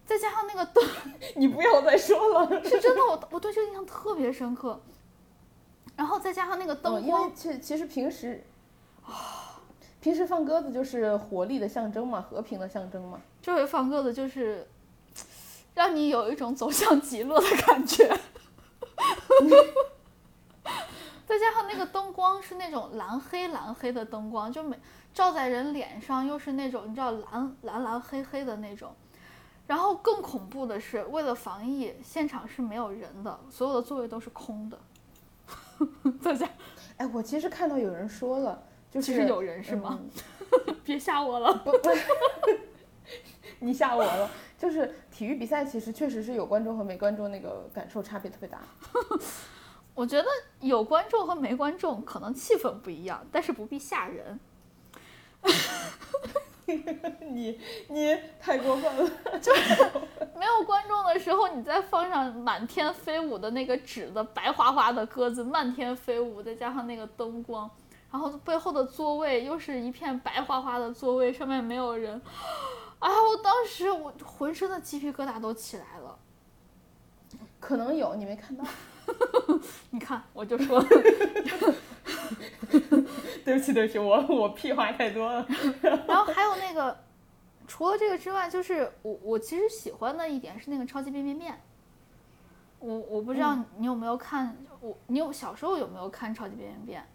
[0.04, 0.84] 再加上那个灯，
[1.36, 4.80] 你不要再说了，是真的，我我对这个印象特别深刻。
[5.96, 8.42] 然后再加上那个灯光，因为其其实平时，
[10.00, 13.20] 平时放鸽子就是活力的象征嘛，和平的象征嘛。
[13.42, 14.66] 这回放鸽子就是，
[15.74, 18.18] 让你有一种走向极乐的感觉。
[21.30, 24.76] 再加上那个灯光是那种蓝黑蓝黑的灯光，就每
[25.14, 28.92] 照在人脸上又是那种你知道蓝蓝蓝黑黑的那种，
[29.68, 34.76] 然后更恐怖的是，为了防疫，现场是没有人的，所有的座位都是空的。
[36.20, 36.48] 大家，
[36.96, 40.00] 哎，我其实看到有人说了，就是有人是吗？
[40.82, 41.90] 别吓我了，不不，
[43.60, 44.28] 你吓我了。
[44.58, 48.58] 就是体育比赛其实确实是有观众和没观众那个感受差别特别大。
[50.00, 50.26] 我觉得
[50.60, 54.40] 有观众和没观众可能气氛不一样，但是不必吓人。
[57.28, 59.10] 你你太过分了，
[59.40, 59.84] 就是
[60.34, 67.70] 没有观众的时候，你再放上满天飞舞的那个纸的白花花的鸽子漫天飞舞，再加上那个灯光，
[68.10, 72.18] 然后背后的座位又是一片白花花的座位，上面没有人。
[73.00, 76.18] 哎呀，我当时我浑身的鸡皮疙瘩都起来了。
[77.58, 78.64] 可能有你没看到。
[79.90, 80.80] 你看，我就说，
[83.44, 85.46] 对不起，对不起，我我屁话太多了。
[86.06, 86.96] 然后还有那个，
[87.66, 91.60] 除了这个之外，就是我我其实喜欢的一点是那个超级变变变。
[92.78, 97.06] 我我不知道你有没有看，我你有小时候有没有看超级变变变？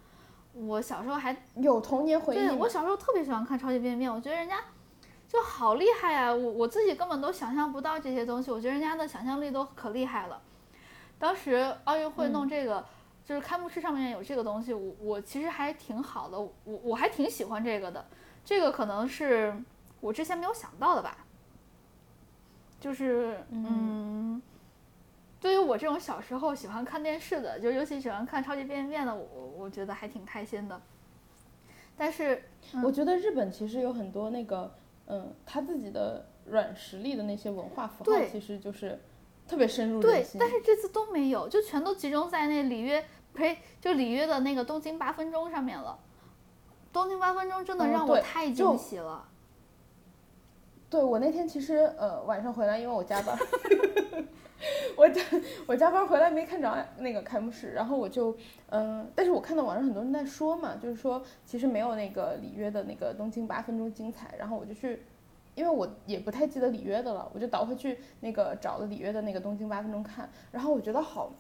[0.53, 2.37] 我小时候还有童年回忆。
[2.37, 4.57] 对我小时候特别喜欢看超级变变变，我觉得人家
[5.27, 6.33] 就好厉害啊！
[6.33, 10.41] 我我自己根本都想象不到这些东西，我觉得人家的想象力都可厉害了。
[11.17, 12.83] 当时奥运会弄这个，
[13.23, 18.05] 就是开幕式上面有这个东西，我我其实还挺好的，我我还挺喜欢这个的，
[18.43, 19.55] 这个可能是
[20.01, 21.25] 我之前没有想到的吧。
[22.79, 24.39] 就是嗯，
[25.39, 30.79] 对于我这种小时候喜欢看电视的，就尤其喜欢看超级变变变的，我我觉得还挺开心的。
[31.97, 32.43] 但是
[32.83, 34.75] 我觉得日本其实有很多那个
[35.07, 38.99] 嗯，他自己的软实力的那些文化符号，其实就是。
[39.47, 45.99] 特别深入对，但是这次都没有，就全都集中在那里约呸，就里约的那个东京八分钟上面了。
[46.91, 49.27] 东京八分钟真的让我太惊喜了。
[50.89, 53.37] 对，我那天其实呃晚上回来，因为我加班，
[54.95, 55.21] 我加
[55.67, 58.35] 我加班回来没看着那个开幕式，然后我就
[58.69, 65.03] 嗯，但是我看到网上很多人在说嘛，就是说其实没有那个里约的那个东京八分钟精彩，然后我就去。
[65.55, 71.31] 因为我也不太记得里约的了，我就倒回去那个找了里约的那个东京八分钟看，然后我觉得好，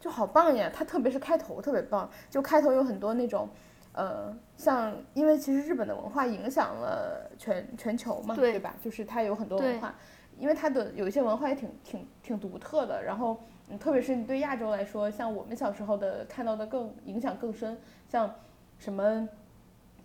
[0.00, 0.70] 就好棒呀！
[0.72, 3.48] 它特别是开头特别棒，就开头有很多那种，
[3.92, 8.76] 呃，像因为其实日本的文化影响了全全球嘛，对吧？
[8.80, 9.92] 就是它有很多文化，
[10.38, 13.36] 因为它的有一些文化也挺挺挺独特的，然后
[13.68, 17.76] 嗯，特别是对亚洲来说，像我们小时候的看到的更影响更深，
[18.08, 18.32] 像
[18.78, 19.28] 什么。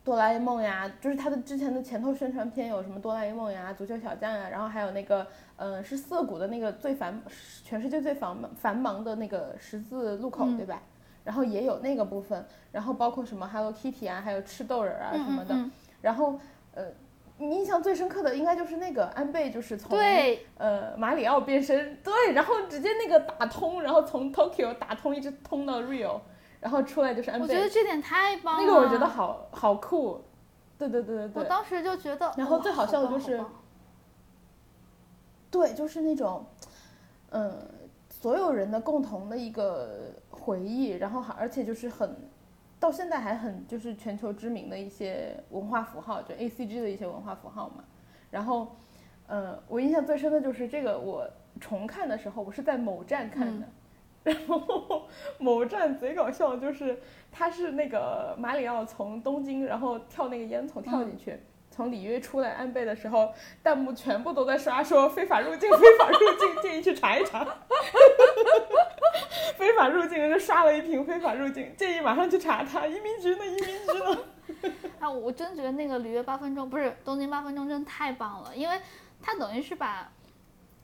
[0.09, 7.21] 哆啦 A 梦呀，就是它的之前的前头宣传片有什么哆啦 A 梦呀、足球小将呀，然后还有那个，嗯，是涩谷的那个最繁，
[7.63, 10.81] 全世界最繁忙繁忙的那个十字路口，对吧？
[11.23, 15.55] 然后也有那个部分，然后包括什么 Hello Kitty 啊，还有吃豆人啊什么的，
[16.01, 16.39] 然后，
[16.73, 16.85] 呃，
[17.37, 26.19] 你印象最深刻的应该就是那个安倍，就是从对，呃马里奥变身，对，然后直接那个打通，然后从 Tokyo 打通一直通到 Rio。
[26.61, 28.61] 然后出来就是安倍，我觉得这点太棒了。
[28.61, 30.21] 那个我觉得好好酷，
[30.77, 31.43] 对对对对对。
[31.43, 33.41] 我当时就觉得，然后最好笑的就是，
[35.49, 36.45] 对，就是那种，
[37.29, 37.65] 嗯，
[38.09, 42.13] 所有人的共同的一个回忆，然后而且就是很，
[42.79, 47.83] 到现在还很就是全球知名的一些文化符号，就 A C G 的一些文化符号嘛。
[48.31, 48.75] 然后，
[49.27, 51.25] 嗯，我印象最深的就是这个，我
[51.59, 53.65] 重看的时候，我是在某站看的。
[54.23, 55.07] 然后
[55.39, 56.99] 某站贼搞笑，就是
[57.31, 61.39] 他是那个马里奥从东京，然后跳那个烟囱跳进去，
[61.71, 63.31] 从里约出来安倍的时候，
[63.63, 67.45] 弹幕全部都在刷说非法入境，非法入境，建议去查一查。
[69.57, 73.45] 非法入境人家刷了一屏非法入境，建议马上去查他，移民局呢？
[73.45, 74.17] 移民局呢？
[74.99, 78.79] 啊，我真觉得那个里约八分钟不是东京八分钟，真的太棒了，因为
[79.21, 80.11] 他等于是把。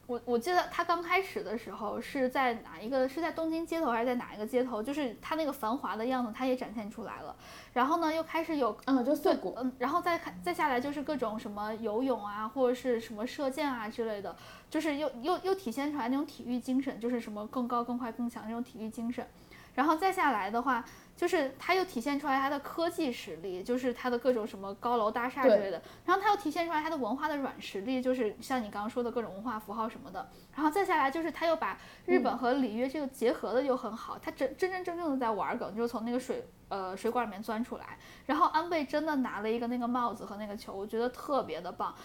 [0.07, 3.09] 我我记得他刚开始的时候是在哪一个？
[3.09, 4.81] 是在东京街头还是在哪一个街头？
[4.81, 7.35] 就是他那个繁华的样子，他也展现出来了。
[7.73, 14.35] 然后呢，又开始有嗯，就碎骨，嗯，然后再看再下来就是各种什么游泳啊，或者是什么射箭啊之类的，
[14.69, 19.25] 就是又又又体现出来那种体育精神，就是什么更高更快更强那种体育精神。
[19.73, 20.85] 然后再下来的话。
[21.15, 25.81] 就是它又体现出来它的科技实力，就是它的各种什么高楼大厦之类的。
[26.05, 30.29] 然后它又体现出来它的文化的软实力，就是像你刚刚说的各种文化符号什么的。
[30.53, 37.97] 然后再下来就是它又把日本和里约这个结合的又很好，它真真真正正的在玩梗，就是从那个水呃水管里面钻出来。
[38.25, 41.95] 然后安倍真的拿了一个那个帽子和那个球，我觉得特别的棒。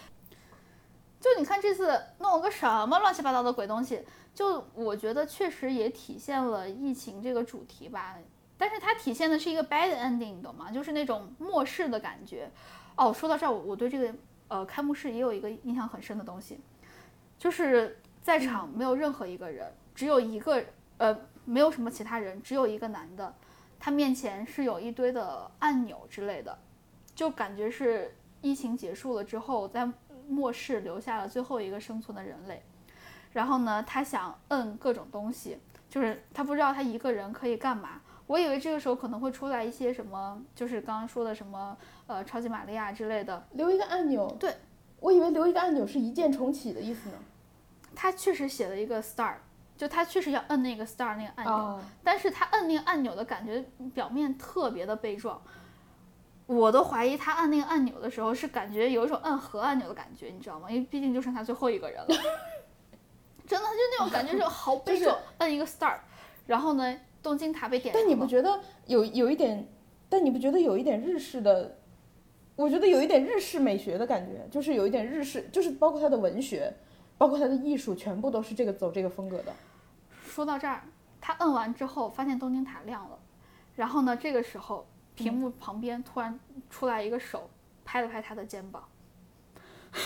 [1.19, 4.03] 就你看这次弄了个什么乱七八糟的鬼东西，
[4.35, 8.17] 就我觉得确实也体现了疫情这个主题吧。
[8.61, 10.71] 但是它体现的是一个 bad ending，你懂吗？
[10.71, 12.51] 就是那种末世的感觉。
[12.95, 14.15] 哦，说到这儿，我我对这个
[14.49, 16.61] 呃开幕式也有一个印象很深的东西，
[17.39, 20.63] 就是在场没有任何一个人，只有一个
[20.99, 23.35] 呃没有什么其他人，只有一个男的，
[23.79, 26.59] 他面前是有一堆的按钮之类的，
[27.15, 29.89] 就感觉是疫情结束了之后，在
[30.29, 32.63] 末世留下了最后一个生存的人类。
[33.33, 35.57] 然后呢，他想摁各种东西，
[35.89, 38.03] 就是他不知道他一个人可以干嘛。
[38.31, 44.25] 我以为这个时候可能会出来一些什么，就是刚刚说的什么，呃，超级玛利亚之类的，留一个按钮。
[44.39, 44.55] 对，
[45.01, 47.17] 我以为留一个按钮是一键重启的意思呢。
[47.93, 49.35] 他确实写了一个 start，
[49.77, 55.43] 就他确实要摁那个 start 那个按钮，但是他摁那个按钮的感觉表面特别的悲壮，
[56.47, 60.71] 我都怀疑他按那个按钮的时候是感觉有一种按核按钮的感觉，你知道吗？
[60.71, 62.07] 因为毕竟就剩他最后一个人了，
[63.45, 65.99] 真的就那种感觉 就好悲壮，摁一个 start，
[66.47, 66.97] 然后呢？
[67.23, 69.69] 东京塔被点但你不觉得有有一点？
[70.09, 71.77] 但你不觉得有一点日式的？
[72.57, 76.75] 我觉得有一点日式美学的感觉，就是有一点日式，就是包括它的文学，
[77.17, 79.53] 包括它的艺术，全部都是这个走这个风格的。
[80.25, 80.83] 说到这儿，
[81.21, 83.19] 他摁完之后，发现东京塔亮了，
[83.77, 87.49] 然后呢，这个时候屏幕旁边突然出来一个手，
[87.85, 88.85] 拍了拍他的肩膀。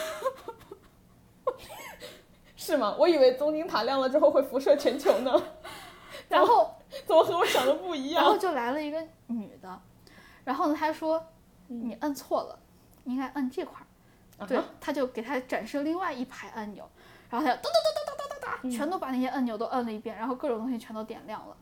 [2.57, 2.95] 是吗？
[2.99, 5.43] 我以为东京塔亮了之后会辐射全球呢。
[6.29, 6.75] 然后
[7.07, 8.23] 怎么和我想的不一样？
[8.23, 9.81] 然后就来了一个女的，
[10.45, 11.25] 然后呢，她说
[11.67, 12.59] 你摁错了，
[13.05, 13.87] 应该摁这块儿。
[14.47, 16.85] 对，他就给她展示另外一排按钮，
[17.31, 21.57] 然后他哒哒哒哒哒哒哒，全都把那些按钮都摁了一遍，然后各种东西全都点亮了。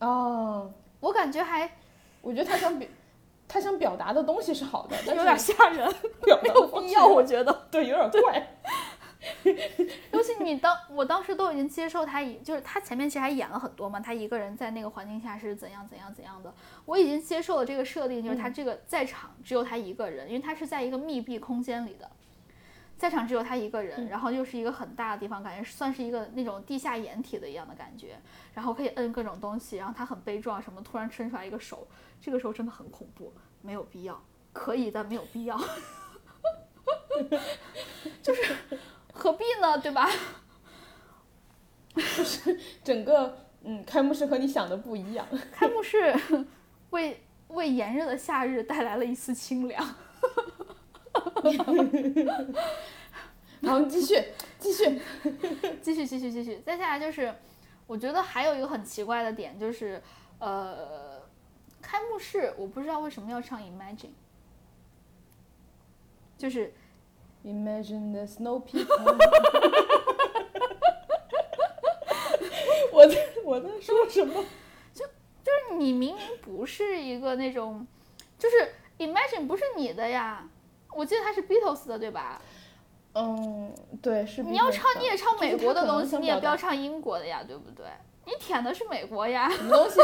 [0.00, 1.70] 哦，我感觉还，
[2.20, 2.88] 我觉得他想表，
[3.46, 5.88] 他想表达的东西是好的，但有点吓人，
[6.26, 8.56] 没有必要，我觉得，对，有点怪。
[10.12, 16.52] 尤其你当我当时都已经接受他，就是他前面其实还演了很多嘛，他一个人在那个环境下是怎样怎样怎样的，
[16.84, 22.10] 我已经接受了这个设定，就是他这个在场只有他一个人，因为他是在一个密闭空间里的，
[22.98, 28.18] 在场只有他一个人，然后又是一个很大的地方，感觉算是一个那种地下掩体的一样的感觉，
[28.54, 31.86] 然后可以摁各种东西，然后他很悲壮，什么突然伸出来一个手，
[32.20, 34.20] 这个时候真的很恐怖，没有必要，
[34.52, 35.56] 可以但没有必要，
[38.20, 38.56] 就是。
[39.12, 39.78] 何必呢？
[39.78, 40.10] 对吧？
[41.94, 45.26] 就 是整个嗯，开幕式和你想的不一样。
[45.52, 46.14] 开幕式
[46.90, 49.84] 为为炎热的夏日带来了一丝清凉。
[53.64, 54.20] 好，继续，
[54.58, 55.00] 继续，
[55.80, 56.60] 继续，继续，继续。
[56.66, 57.32] 再下来就是，
[57.86, 60.02] 我觉得还有一个很奇怪的点，就是
[60.38, 61.20] 呃。
[61.84, 64.12] 开幕式，我不知道为什么要唱 Imagine，
[66.38, 66.72] 就是
[67.44, 68.86] Imagine the snow people
[72.92, 74.34] 我在我在说什么？
[74.94, 75.04] 就
[75.42, 77.84] 就是你明明不是一个那种，
[78.38, 78.56] 就是
[78.98, 80.46] Imagine 不是你的呀，
[80.94, 82.40] 我记得他是 Beatles 的对吧？
[83.14, 87.86] 嗯，对，是你要唱你也唱美国的东西，你也不要唱英国的呀，对不对？
[88.24, 89.50] 你舔的是美国呀。
[89.50, 90.00] 什么东西？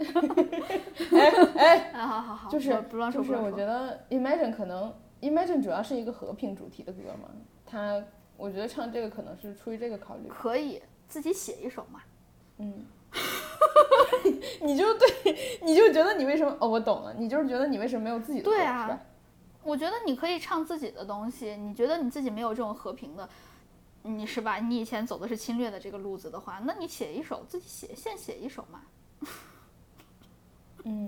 [1.16, 3.34] 哎哎，啊，好好好，就是不不乱说，就是。
[3.36, 7.28] 我觉得 Imagine 可能 Imagine 主要是一个和平主题的歌嘛，
[7.66, 8.02] 他
[8.36, 10.28] 我觉得唱这个可能是出于这个考虑。
[10.28, 12.00] 可以自己写一首嘛。
[12.58, 12.86] 嗯，
[14.62, 16.56] 你就对，你就觉得你为什么？
[16.60, 19.00] 哦，我懂了，你就是觉得你为什么没有自己的歌，对啊？
[19.62, 23.28] 我觉得你可以唱自己的东西，你觉得你自己没有这种和平的，
[24.02, 24.58] 你是吧？
[24.58, 28.82] 你以前走的是侵略的这个路子的话，那你写一首，自己写，现写一首嘛。
[30.84, 31.06] 嗯，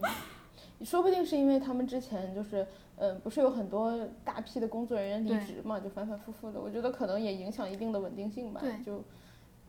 [0.84, 2.66] 说不定是因为他们之前就是，
[2.96, 8.82] 嗯、不是有很多大批的工作人员离职嘛，就反反复复的，我觉得可能也影响一定的稳定性吧，对。
[8.84, 8.96] 就、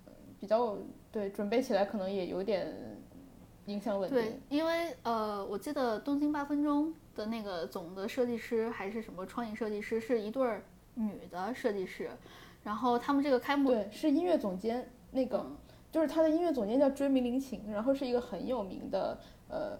[0.05, 0.77] 呃比较
[1.09, 2.67] 对准备起来可能也有点
[3.67, 10.61] 影响稳对定。，因为呃，我记得《东京八分钟》的那个总的设计师还是什么创意设计师，是一对儿
[10.95, 12.11] 女的设计师，
[12.61, 15.55] 然后他们这个开幕，对，是音乐总监那个，嗯。
[15.89, 19.77] 就是他的音乐总监叫追名林琴，然后是一个很有名的呃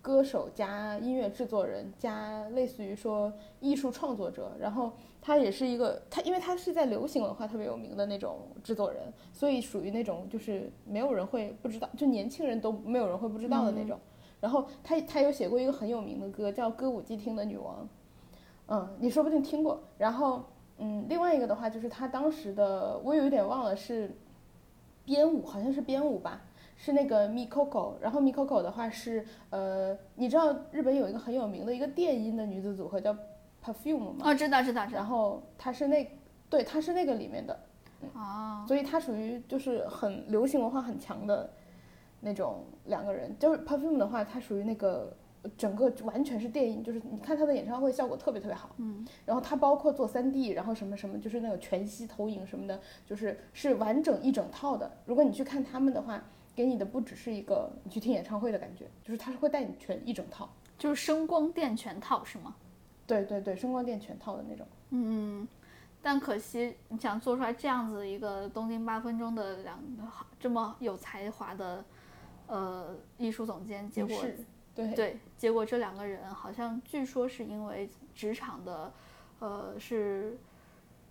[0.00, 13.98] 歌手加音乐制作人加类似于说艺术创作者，然后他也是一个他，因为他是在流行文化特别有名的那种制作人，所以属于那种就是没有人会不知道，就年轻人都没有人会不知道的那种。
[14.40, 17.84] 然后他他有写过一个很有名的歌叫《歌舞伎町的女王》，
[18.68, 19.82] 嗯，你说不定听过。
[19.98, 20.44] 然后
[20.78, 24.16] 嗯，另外一个的话就是他当时的我有一点忘了是
[25.04, 26.40] 编舞，好像是编舞吧。
[26.80, 33.12] 是那个 Mikoko，然后 Mikoko 的话是呃，你知道日本有一个很有名的一个电音的女子组合叫
[33.62, 34.18] Perfume 吗？
[34.20, 36.08] 哦，知道知道知道，然后她是那
[36.48, 37.58] 对，她是那个里面的，
[38.14, 41.50] 哦，所以她属于就是很流行文化很强的
[42.20, 43.36] 那种两个人。
[43.40, 45.12] 就是 Perfume 的话，她属于那个
[45.56, 48.70] 整个完全是电音，就是你看她的演唱会效果特别特别好。
[48.76, 54.88] 嗯，然后她包括做 3D，然后什么什么，就是那个全息投影什么的，就是是完整一整套的。
[55.04, 56.22] 如果你去看他们的话，
[56.58, 60.50] 给你的不只是一个你去听演唱会的感觉，就是它是会带你全一整套。
[60.76, 62.52] 就是声光电全套是吗？
[63.06, 64.66] 对对对，声光电全套的那种。
[64.90, 65.46] 嗯，
[66.02, 69.78] 但可惜你想做出来这样子一个东京八分钟的两
[70.40, 71.84] 这么有才华的
[72.48, 74.24] 呃艺术总监，结果，
[74.74, 78.92] 对对，结果这两个人好像据说是因为职场的
[79.38, 80.36] 呃是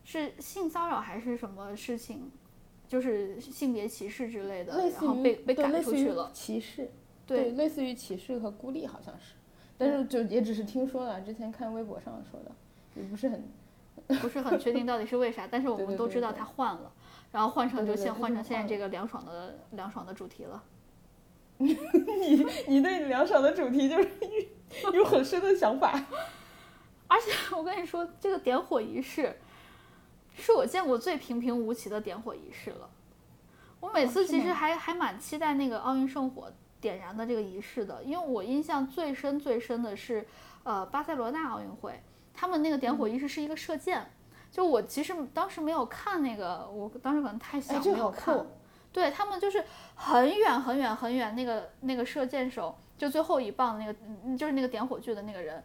[0.03, 2.29] 是性骚扰还是什么事情，
[2.87, 6.31] 就是性别歧视之类的，类似于然后被被赶出去了。
[6.33, 6.89] 歧视，
[7.25, 9.33] 对，类似于歧视和孤立好像是，
[9.77, 12.51] 但是就也只是听说了，之前看微博上说的，
[12.95, 13.43] 也不是很
[14.21, 16.91] 不是很确定到底是为啥，但是我们都知道对对对他换了，
[17.31, 20.63] 然后换成就现换成现在这个凉爽的凉爽的主题了。
[21.57, 24.09] 你你对凉爽的主题就是
[24.93, 25.91] 有很深的想法。
[27.09, 29.35] 而且我跟你说，这个点火仪式
[30.37, 32.89] 是我见过最平平无奇的点火仪式了。
[33.79, 40.25] 我每次其实还还蛮期待那个奥运圣火点燃的这个仪式的，因为我印象最深最深的是，
[40.63, 42.01] 呃，巴塞罗那奥运会，
[42.33, 44.05] 他们那个点嗯火仪式是一个射箭。
[44.49, 48.45] 就我其实当时没有看那个，我当时可能太小没有看。
[48.93, 49.63] 对他们就是
[49.93, 55.63] 很远很远很远，那个那个射箭手就最后一棒的那个，嗯就是那个点火炬的那个人，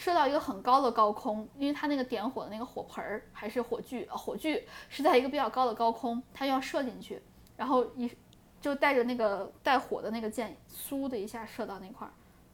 [0.00, 7.22] 射到一个很高的高空，因为他那个点火的那个火盆儿还是火炬，呃火炬是在一个比较高的高空，他要射进去，
[7.54, 8.10] 然后一
[8.62, 12.12] 就带着那个带火的那个箭，嗖的一下射到那块儿，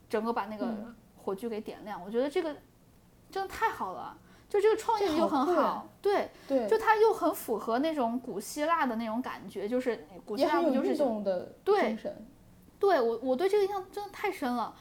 [0.08, 2.02] 整个把那个嗯火炬给点亮。
[2.04, 2.52] 我觉得这个
[3.30, 4.18] 真的太好了，
[4.48, 6.28] 就这个创意又很好，对。
[6.48, 11.96] 对，就它又很符合那种古希腊的那种感觉，就是古希腊不就是动的对。
[12.78, 14.74] 对我我对这个印象真的太深了，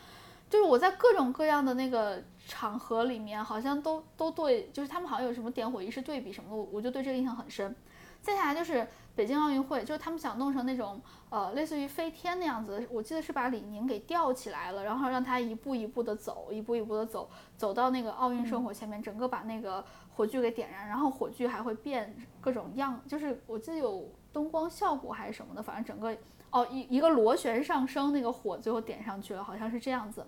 [0.49, 7.75] 就是我在各种各样的那个场合里面，好像都都对，就是他们好像有什么点火仪式对比什么的，我我就对这个印象很深。
[8.21, 19.83] 接下来就是北京奥运会，就是他们想弄成那种呃类似于飞天那样子，我记得是把李宁给吊起来了，然后让他一步一步的走，一步一步的走，走到那个奥运圣火前面，整个把那个
[20.15, 26.17] 火炬给点燃，然后火炬还会变各种样，就是我记得有灯光效果还是什么的，反正整个
[26.55, 30.25] 哦一一个螺旋上升，那个火最后点上去了，好像是这样子，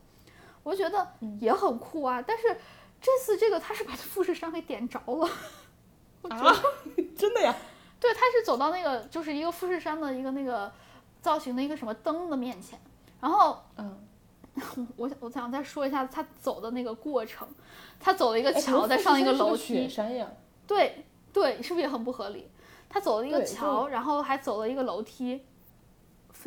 [0.61, 1.07] 我觉得
[1.39, 2.21] 也很酷啊。
[2.21, 2.43] 但是
[2.99, 5.29] 这次这个他是把富士山给点着了。
[6.29, 6.53] 啊，
[7.17, 7.55] 真的呀？
[7.99, 10.69] 对，他是走到那个就是一个富士山的一个那个
[11.21, 12.77] 造型的一个什么灯的面前，
[13.21, 13.97] 然后嗯，
[14.97, 17.47] 我想我想再说一下他走的那个过程，
[17.99, 20.27] 他走了一个桥，再上一个楼梯，山呀，
[20.67, 22.49] 对对，是不是也很不合理？
[22.89, 25.45] 他走了一个桥，然后还走了一个楼梯，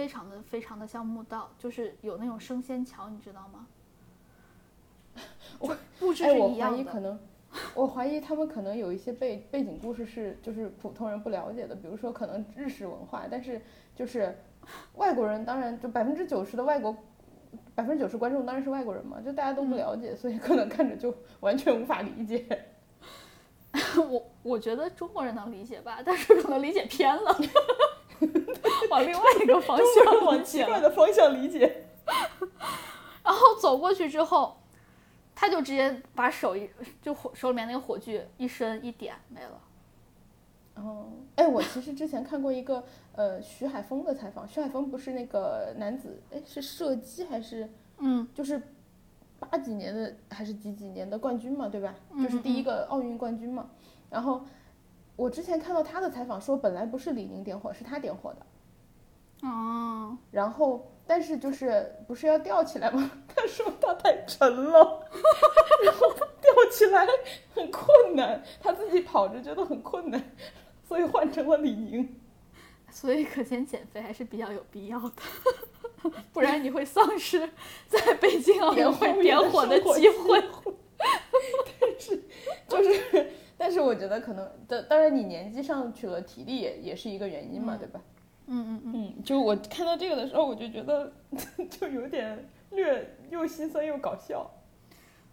[0.01, 3.67] 非常的非常的像墓道，就是有那种升仙桥，你知道吗？
[5.59, 7.21] 我布置哎，我怀是一样的，疑可能，
[7.75, 13.61] 我怀疑他们可能有一些背背景故事是就是普通人不了解的，比如说可能日式文化，但是
[13.95, 14.35] 就是
[14.95, 16.97] 外国人，当然就百分之九十的外国。
[17.75, 22.47] 百分之九十观众当然是外国人嘛，就大家都不嗯了解，所以可能看着就完全无法理解。
[24.09, 27.37] 我我觉得中国人能理解吧，但是可能理解偏了，
[28.91, 30.45] 往另外一个方向理往。
[30.45, 31.85] 奇怪的方向理解。
[33.23, 34.57] 然后走过去之后，
[35.35, 36.69] 他就直接把手一
[37.01, 39.61] 就火手里面那个火炬一伸一点没了。
[40.75, 42.83] 哦，哎，我其实之前看过一个
[43.13, 48.61] 呃徐海峰的采访，徐海峰不是那个男子，哎是射击还是嗯就是
[49.39, 51.95] 八几年的还是几几年的冠军嘛，对吧？
[52.13, 53.71] 嗯就是第一个奥运冠军嘛。
[54.09, 54.43] 然后
[55.17, 58.47] 我之前看到他的采访说，本来不是李宁点火，是他点火的。
[59.43, 63.11] 哦，然后但是就是不是要吊起来吗？
[63.35, 65.07] 他说他太沉了，
[65.85, 66.11] 然后
[66.41, 67.07] 吊起来
[67.55, 70.23] 很困难，他自己跑着觉得很困难，
[70.87, 72.17] 所以换成了李宁。
[72.91, 77.49] 所以可见减肥还是比较有必要的，不然你会丧失
[77.87, 80.43] 在北京奥运会点火的机会。
[81.81, 82.23] 但是
[82.69, 88.01] 就是，但是我觉得可能的，当然你年纪上去了，体力也也是一个原因嘛，对吧？
[88.53, 91.13] 嗯嗯嗯，嗯，就我看到这个的时候，我就觉得
[91.71, 94.51] 就有点略又心酸又搞笑。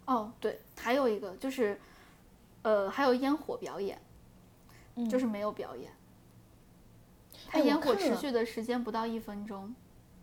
[0.06, 1.78] 哦对，还有一个就是，
[2.62, 4.00] 呃，还有烟火表演，
[4.94, 5.90] 嗯就是没有表演，
[7.48, 9.74] 它烟火持续的时间不到一分钟，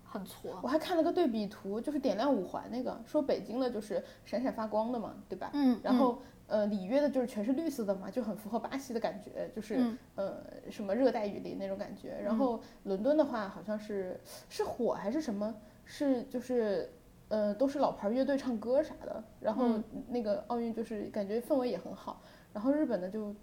[0.06, 0.60] 很挫。
[0.64, 5.52] 我还看了个对比图，就是点亮五环那个，说北京的就是闪闪发光的嘛，对吧？
[5.54, 12.18] 嗯，然后呃，里约的就是全是绿色的嘛，就很符合巴西的感觉，就是、嗯呃什么热带雨林那种感觉。
[12.24, 14.20] 然后伦敦的话，好像是
[14.50, 16.92] 是火还是什么，是就是
[17.30, 19.24] 呃都是老牌乐队唱歌啥的。
[19.40, 22.22] 然后嗯那个奥运就是感觉氛围也很好。
[22.54, 23.34] 然后日本的就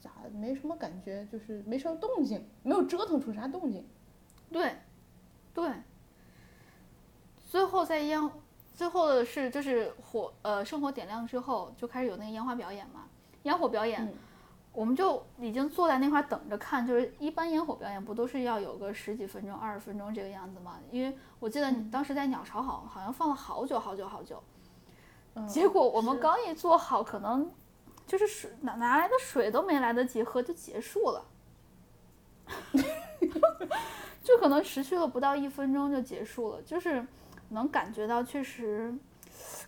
[0.00, 3.86] 咋没什么感觉，就是没什么动静，没有折腾出啥动静。
[4.50, 4.72] 对，
[5.54, 5.70] 对。
[7.46, 8.20] 最后在烟，
[8.78, 13.08] 最后的是就是火呃圣火点亮之后，就开始有那个烟花表演嘛。
[13.42, 14.14] 烟火表演，嗯
[14.72, 16.86] 我们就已经坐在那块儿等着看。
[16.86, 20.78] 就是一般烟火表演不都是要有个十几分钟、二十分钟这个样子嘛？
[20.92, 24.40] 因为我记得你当时在鸟巢好好像放了好久好久好久。
[25.34, 27.50] 嗯结果我们刚一坐好，可能
[28.06, 31.24] 就是水拿拿来的水都没来得及喝就结束了，
[34.22, 37.04] 就可能持续了不到一分钟就结束了，就是
[37.50, 38.94] 能感觉到确实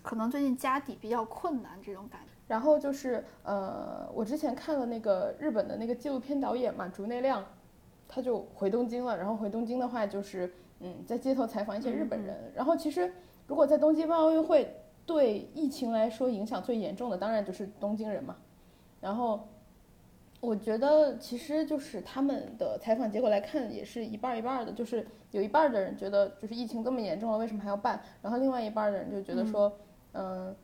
[0.02, 2.26] 可能最近家底比较困难这种感觉。
[2.46, 7.44] 然后就是呃，我之前看了那个日本的那个纪录片导演嘛，竹内亮，
[8.08, 9.16] 他就回东京了。
[9.16, 12.52] 然后回东京的话，就是嗯，在街头采访一些日本人。
[12.54, 13.12] 然后其实
[13.46, 14.76] 如果在东京办奥运会，
[15.06, 18.36] 对疫情来说影响最严重的，当然就是东京人嘛。
[19.00, 19.48] 然后
[20.40, 28.00] 我觉得其实就是他们的采访结果来看，也是一半儿一半儿的，就是有一半儿的人觉得就是疫情这么严重了，为什么还要办？
[28.22, 29.70] 然后另外一半儿的人就觉得说，
[30.12, 30.54] 嗯、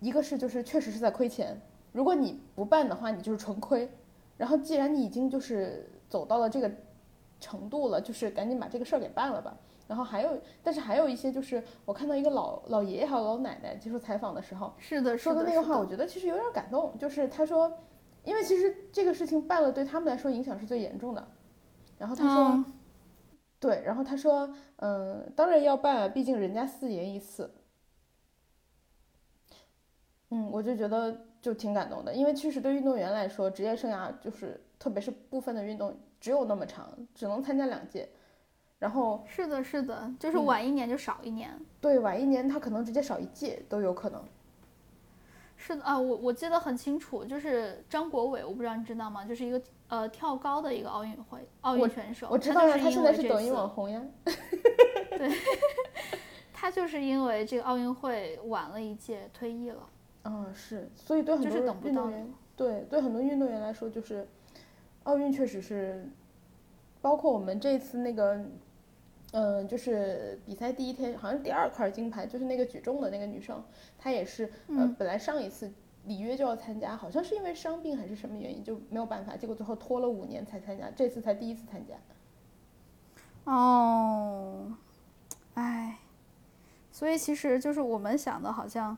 [0.00, 1.58] 一个是就是确实是在亏钱，
[1.92, 3.88] 如果你不办的话，你就是纯亏。
[4.36, 6.70] 然后既然你已经就是走到了这个
[7.40, 9.56] 程度了，就是赶紧把这个事儿给办了吧。
[9.86, 16.96] 然后还有，但是还有一些就是我看到一个老老爷爷还有老奶奶接受采访的时候，是的，说的那个话，我觉得其实有点感动。
[16.98, 17.72] 就是他说，
[18.24, 21.28] 因为其实这个事情办了，对他们来说影响是最严重的。
[21.98, 22.64] 然后他说，嗯
[23.60, 27.50] 对，然后他说，嗯，当然要办啊，毕竟人家四年一次。
[30.30, 38.08] 嗯，我就觉得就挺感动的，因为确实对运动员来说，职业生涯就是特别是部分的运动只有那么长，只能参加两届，
[38.78, 41.50] 然后是的，是的，就是嗯晚一年就少一年。
[41.80, 44.22] 对晚一年他可能直接少一届都有可能。
[45.66, 49.24] 是的啊，我我记得很清楚，就是张国伟，我不知道你知道吗？
[49.24, 49.58] 就是一个
[49.88, 54.02] 呃跳高的一个奥运会奥运选手，我知道呀，他就是因他现在为是抖音网红呀。
[55.16, 55.30] 对
[56.52, 59.88] 他就是因为这个奥运会晚了一届退役了，
[60.24, 64.28] 嗯，是，所以对很多运动员，对对很多运动员来说，就是
[65.04, 66.06] 奥运确实是，
[67.00, 68.38] 包括我们这次那个，
[69.36, 73.60] 嗯、就是比赛第一天，好像是第二块金牌，就是那个举重的那个女生，
[73.98, 75.72] 她也是，呃，嗯本来上一次
[76.04, 81.94] 里约就要参加，好像是因为伤病还是什么原因就没有办法，结果最后拖了五年才参加，这次才第一次参加。
[83.50, 84.72] 哦，
[85.54, 85.98] 哎，
[86.92, 88.96] 所以其实就是我们想的，好像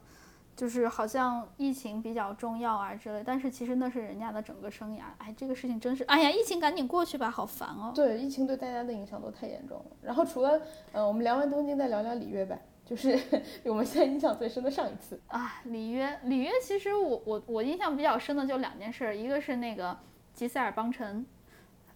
[0.57, 5.03] 就是好像疫情比较重要啊之类，但是其实那是人家的整个生涯。
[5.19, 7.93] 哎，这个事情真是，哎呀，疫情赶紧过去吧，好烦哦。
[7.95, 9.85] 对，疫情对大家的影响都太严重了。
[10.01, 10.59] 然后除了，
[10.93, 13.21] 呃，我们聊完东京，再聊聊里约呗，就是
[13.65, 15.21] 我们现在印象最深的上一次。
[15.29, 19.95] 啊，里约，里约，其实我我我印象比较深的就两件事，一个是那个
[20.33, 21.27] 吉塞尔邦辰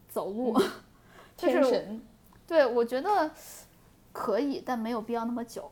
[0.06, 0.52] 走路，
[1.34, 2.02] 就是天神，
[2.46, 3.30] 对我觉得
[4.12, 5.70] 可以，但没有必要那么久。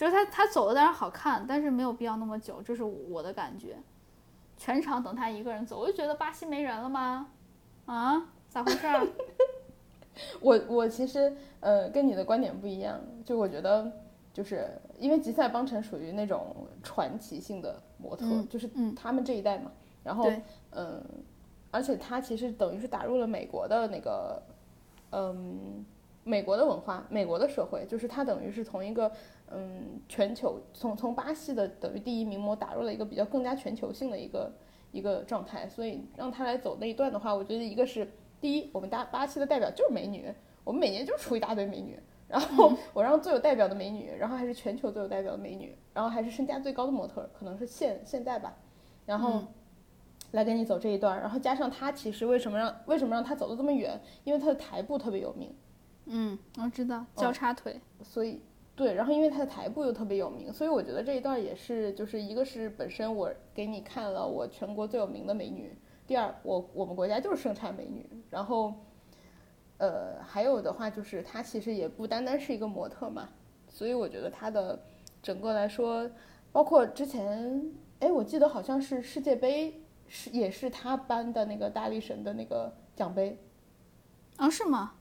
[0.00, 3.76] 就是他他走的当然好看，但是没有必要那么久，这是我的感觉。
[4.56, 7.28] 全场等他一个人走，我就觉得巴西没人了吗？
[7.84, 9.06] 啊，咋回事儿？
[10.40, 13.92] 我我其实呃跟你的观点不一样，就我觉得
[14.32, 19.70] 就是因为吉赛邦辰属于那种传奇性的模特，嗯就是嗯他们这一代嘛，
[20.02, 21.04] 然后对嗯，
[21.70, 24.42] 而且他其实等于是打入了美国的那个
[25.10, 25.84] 嗯
[26.24, 29.10] 美国的文化，美国的社会，就是他等于是从一个
[29.50, 34.52] 嗯全球从从巴西的等于第一名模打入了一个比较更加全球性的一个
[34.92, 38.08] 一个状态，所以让他来走那一段的话，我觉得一个是
[38.40, 40.32] 第一，我们大巴西的代表就是美女，
[40.64, 41.98] 我们每年就出一大堆美女。
[42.28, 48.56] 然后我让最有代表的美女，然后还是全球最有代表的美女，然后还是身价最高的模特，可能是现现在吧，
[49.04, 49.42] 然后
[50.30, 54.00] 来跟你走这一段，然后加上他其实为什么让为什么让他走的这么远？
[54.22, 55.52] 因为他的台步特别有名，
[56.12, 57.80] 嗯，我知道交叉腿。
[58.02, 58.40] 所以
[58.74, 68.74] 对，然后因为他的台步又特别有名，所以我觉得这一段也是就是一个是本身我给你看了我全国最有名的美女，第二我我们国家就是盛产美女，然后
[69.78, 73.28] 呃还有的话就是她其实也不单单是一个模特嘛，
[73.68, 74.82] 所以我觉得她的
[75.22, 76.10] 整个来说，
[76.50, 83.38] 包括之前哎我记得好像是世界杯是也是她颁的那个大力神的那个奖杯。
[84.36, 84.94] 啊，是吗？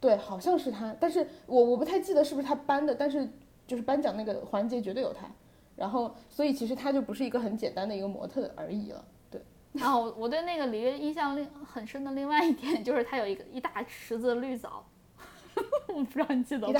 [0.00, 3.28] 对，好像是他，但是我我不太记得是不是他颁的，但是
[3.66, 5.30] 就是颁奖那个环节绝对有他。
[5.76, 9.02] 然后，所以其实他就不是一个很简单的一个模特而已了。
[9.30, 9.40] 对，
[9.72, 14.84] 然后我我对那个里约印象另很深的另外一点就是他有一个一大池子绿藻，
[15.88, 16.78] 我不知道你记得不？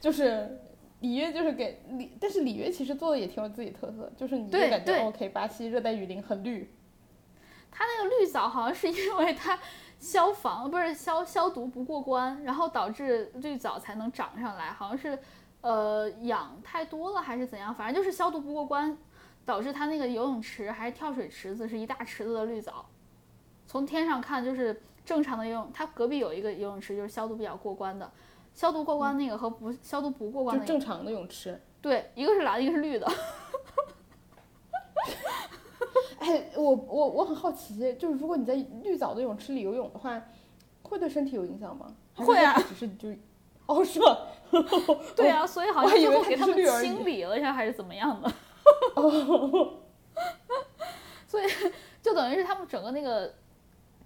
[0.00, 0.60] 就是
[1.00, 6.70] 里约就是给里，但是里约其实做的也挺有自己特色，就是你就对感觉 OK，巴西热带雨林很绿，
[7.72, 9.58] 它那个绿藻好像是因为它
[9.98, 15.18] 消防不是消消毒不过关，然后导致绿藻才能长上来，好像是
[15.60, 18.96] 呃氧太多了还是怎样，反正就是消毒不过关，
[19.44, 22.86] 导致它那个游泳池还是跳水池子是一大池子的绿藻，
[23.66, 28.10] 从天上看就是正常的游泳，它隔壁有一个游泳池就是消毒比较过关的。
[28.54, 31.60] 消毒过关那个和不消毒不过关正常的泳池。
[31.80, 33.06] 对，一个是蓝，一个是绿的。
[36.18, 40.20] 哎，我我我很好奇，就是如果你在绿藻的泳池里游泳的话，
[40.82, 41.94] 会对身体有影响吗？
[42.14, 43.08] 会啊只是就，
[43.66, 44.18] 哦，是吗？
[45.14, 48.32] 对啊，所以好像最后给他们清理了一下，还是怎么样的。
[51.26, 51.44] 所以
[52.02, 53.34] 就等于是他们整个那个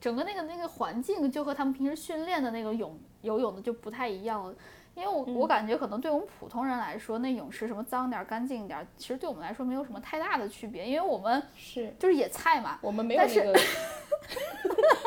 [0.01, 4.55] 整个那个那个环境，就和他们平时训练的那个泳游泳的就不太一样了。
[4.95, 12.79] 因为我嗯我感觉可能对我们普通人来说，那泳池什么脏点儿、干净一点儿，其实对我们来说没有什么太大的区别，因为我们是就是野菜嘛。
[12.83, 13.61] 我们没有但是那个。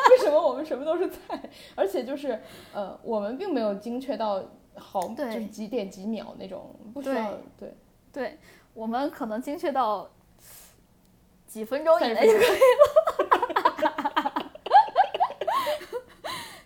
[0.10, 1.18] 为什么我们什么都是菜？
[1.76, 2.40] 而且就是
[2.74, 4.44] 呃，我们并没有精确到
[4.76, 7.74] 毫就是几点几秒那种，不需要对。
[8.12, 8.40] 对
[8.74, 10.10] 我们可能精确到
[11.48, 12.56] 几分钟以内就可以了。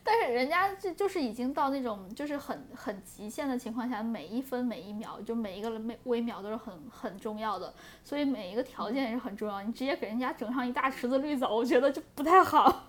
[0.04, 7.74] 但是人家这就是已经到那种就是很很极限的情况下，每一分每一秒，就每一个每微秒都是很很重要的，
[8.04, 9.62] 所以每一个条件也是很重要。
[9.62, 12.86] 你直接给人家整上一大池子绿藻，我觉得就不太好。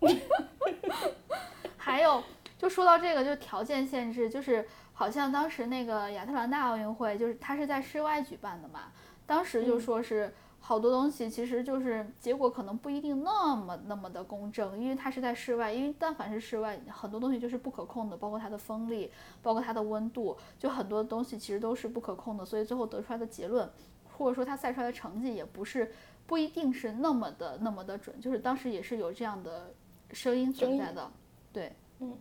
[1.76, 2.22] 还有，
[2.58, 8.92] 就说到这个，就条件限制，就是好像当时那个亚特兰大奥运会，就是它是在室外举办的嘛，
[9.24, 10.34] 当时就嗯说是
[10.66, 19.08] 好多东西，其实就是结果可能不一定那么那么的公正，因为它是在室外，因为但凡是室外，很多东西就是不可控的，包括它的风力，
[19.40, 23.70] 包括它的温度，就很多东西其实都是不可控的，所以最后得出来的结论，
[24.18, 25.92] 或者说它赛出来的成绩也不是
[26.26, 29.72] 不一定是那么的那么的准，就是当时也是有这样的
[30.10, 31.08] 声音存在的，
[31.52, 32.18] 对，嗯，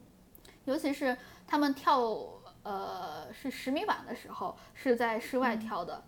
[0.65, 1.17] 尤其是
[1.47, 1.99] 他们跳
[2.61, 6.03] 呃是十米板的时候是在室外跳的，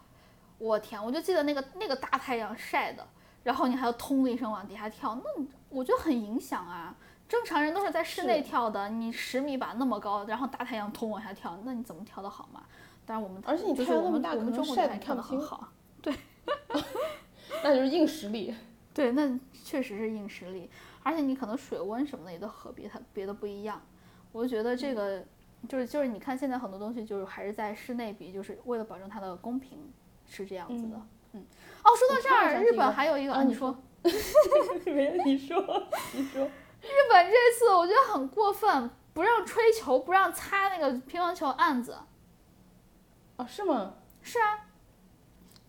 [0.57, 3.07] 我天，我就记得那个那个大太阳晒的，
[3.43, 6.95] 然后你还要通的一声往底下跳，那我觉得很影响啊。
[7.27, 12.63] 正常人都是在室内跳的，你十米板那么高，然后大太阳通往下跳，那你怎么跳得好嘛？
[13.05, 15.67] 但是我们而且你就是我们太阳那么大我们晒人还跳得很好。
[16.01, 16.15] 对
[17.63, 18.55] 那就是硬实力。
[18.93, 20.69] 对，那确实是硬实力，
[21.03, 23.81] 而且你可能水温什么的也都和别它别的不一样。
[24.31, 25.23] 我就觉得这个
[25.67, 29.77] 就是就是你看现在很多东西就是还是在室内比，就是为了保证它的公平
[30.27, 31.01] 是这样子的。
[31.33, 31.45] 嗯，
[31.83, 33.75] 哦，说到这儿，日本还有一个，你说，
[34.85, 35.59] 没有，你说，
[36.13, 41.97] 你说，日本这次我觉得很过分，不让吹球，不让擦那个乒乓球案子。
[43.37, 43.95] 哦，是吗？
[44.21, 44.66] 是啊。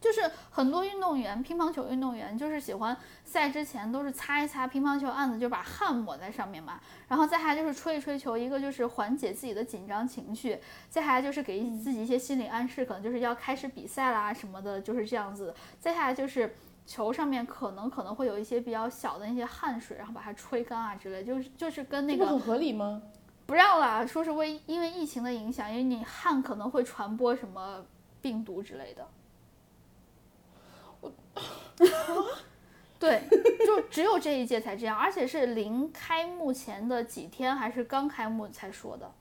[0.00, 6.80] 就是很多运动员，乒乓球运动员就是喜欢赛之前都是擦一擦乒乓球案子，就把汗抹在上面嘛。
[7.08, 15.54] 然后再还就是吹一吹球，一个就是缓解自己的紧张情绪，再下来就是给自己一些心理暗示，可能就是要开始比赛啦什么的，就是这样子。
[15.80, 16.54] 再下来就是
[16.86, 23.02] 球上面可能可能会有一些比较小的那些汗水，然后把它吹干啊之类，就是就是跟那个很合理吗？
[23.46, 27.84] 不让啦，说是为因为疫情的影响，因为你汗可能会传播什么
[28.20, 29.08] 病毒之类的。
[32.98, 33.22] 对，
[33.64, 39.12] 就只有这一届才这样，而且是临开幕前的几天，还是刚开幕才说的，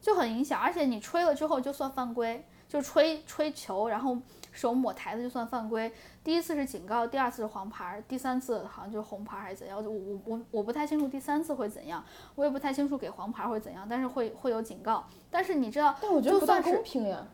[0.00, 0.60] 就很影响。
[0.60, 4.18] 而且你吹了之后就算犯规，就吹吹球，然后
[4.50, 5.92] 手抹台子就算犯规。
[6.24, 9.78] 第一次是警告，第二次是黄牌，第三次好像就是红牌还是怎样？
[9.84, 12.04] 我我我我不太清楚第三次会怎样，
[12.34, 15.06] 我也不太清楚给黄牌会怎样，但是会会有警告。
[15.30, 17.24] 但是你知道，但我觉得不算公平呀。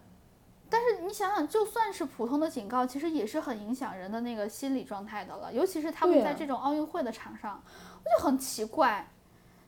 [0.73, 5.53] 但是你想想，就算是普通的警告，其实也是很影响人的那个心理状态的了。
[5.53, 7.63] 尤其是他们在这种奥运会的场上，
[8.03, 9.07] 我就很奇怪，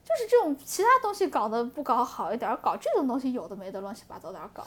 [0.03, 4.65] 就是这种其他东西搞得不搞好一点，搞这种东西有的没的乱七八糟点搞。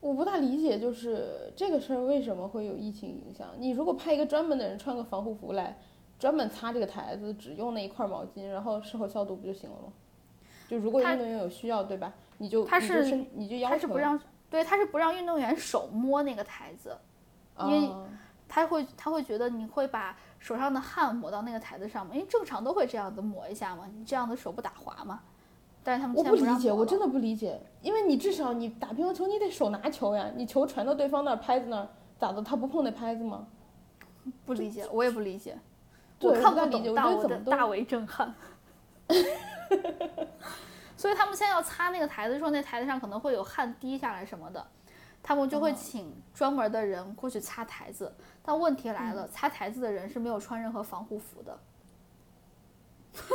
[0.00, 3.46] 我不大理解，就是这个事儿为什么会有疫情影响？
[3.56, 5.78] 你如果派一个专门的人穿个防护服来，
[6.18, 9.92] 专门擦这个台子，只用那一块毛巾，然后事后消毒不就行了吗？
[10.68, 12.12] 就如果运动员有需要，对吧？
[12.38, 14.20] 你就他是你就要求他是不让。
[14.48, 16.96] 对，他是不让运动员手摸那个台子，
[17.60, 17.90] 因为
[18.48, 25.20] 他会他会觉得你会把手上的汗抹到那个台子上嘛，因为正常都会这样子抹一下嘛，你这样的手不打滑嘛。
[25.82, 31.88] 但是他们我不理解，我真的不理解，因为你至少你打乒乓球你得手拿球呀，你球传到对方那儿拍子那儿
[32.18, 33.46] 咋的，他不碰那拍子吗？
[34.44, 35.56] 不理解，我也不理解，
[36.20, 38.34] 我看不懂，但我的大为震撼。
[41.06, 44.66] 所以他们现在要擦那个台子，说那台子上可能会有汗滴下来什么的，
[45.22, 48.12] 他们就会请专门的人过去擦台子。
[48.42, 51.56] 但问题来了，擦台子的人是没有穿任何防护服的。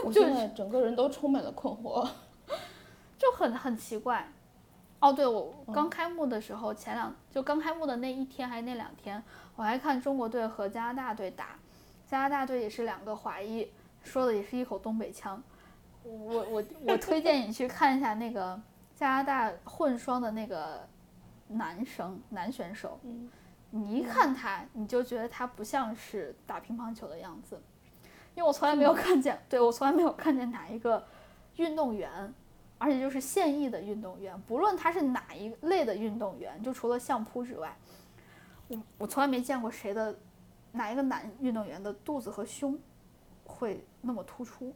[0.03, 2.05] 我现在整个人都充满了困惑，
[3.17, 4.30] 就很很奇怪。
[4.99, 9.24] 哦，对，我刚开幕的时候，前两就刚开幕的那一天还是那两天，
[9.55, 11.55] 我还看中国队和加拿大队打，
[12.05, 13.72] 加拿大队也是两个华裔，
[14.03, 15.41] 说的也是一口东北腔。
[16.04, 18.60] 我我我推荐你去看一下那个
[18.95, 20.88] 加拿大混双的那个
[21.47, 22.99] 男生男选手，
[23.70, 27.62] 你一看他你就觉得他不像是打乒乓球的样子，
[28.36, 31.06] 因为我从来没有看见，对我从来没有看见哪一个
[31.58, 32.34] 运动员，
[32.78, 37.78] 而且就是现役的运动员，不论他是哪一类的运动员，就除了相扑之外，
[38.68, 40.16] 我我从来没见过谁的
[40.72, 42.78] 哪一个男运动员的肚子和胸
[43.45, 44.74] 会那么突出。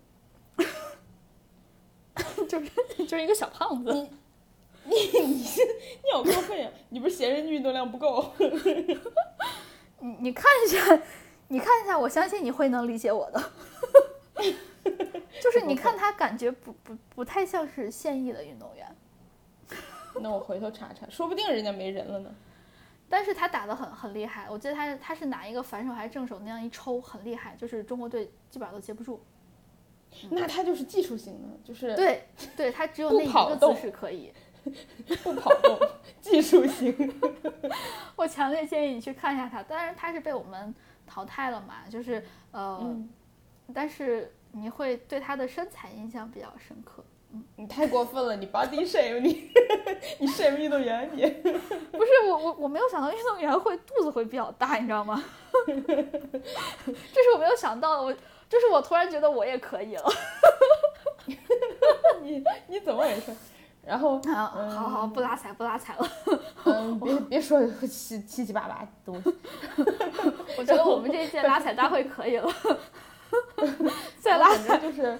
[2.47, 2.72] 就是
[3.05, 3.91] 就是一个小胖子，
[4.86, 6.70] 你你你你好过分呀！
[6.89, 8.34] 你不是嫌人运动量不够？
[9.99, 11.01] 你你看一下，
[11.49, 13.51] 你看一下，我相信你会能理解我的。
[15.41, 18.95] 就是你看他感觉不不不太像是现役的运动员。
[20.22, 22.34] 那我回头查查，说不定人家没人了呢。
[23.09, 29.22] 但是他打的很很厉害，我记得他他是拿一个反手还是正手那样一抽很厉害，就是中国队基本上都接不住。
[30.32, 34.32] 那他就是技术型的，就是对，对他只有那一个姿势可以，
[35.24, 35.80] 不跑动，
[36.22, 37.20] 技术型。
[38.16, 40.74] 我强烈建议你去看一下他，当然他是被我们
[41.05, 42.95] 淘汰了嘛，就是呃，
[43.74, 47.03] 但是你会对他的身材印象比较深刻。
[47.32, 49.51] 嗯，你太过分了，你 body shame 你，
[50.20, 51.22] 你 shame 运动员你？
[51.28, 55.22] 不是我我我没有想到运动员会肚子会比较大，你知道吗？
[55.66, 58.16] 这是我没有想到的，我。
[58.49, 60.03] 就是我突然觉得我也可以了，
[62.21, 63.31] 你你怎么回事？
[63.85, 66.09] 然后好好好，不拉踩不拉踩了，
[66.63, 69.31] 嗯，别别说七七七八八东西。
[70.57, 72.51] 我觉得我们这一届拉踩大会可以了，
[74.19, 75.19] 再拉踩就是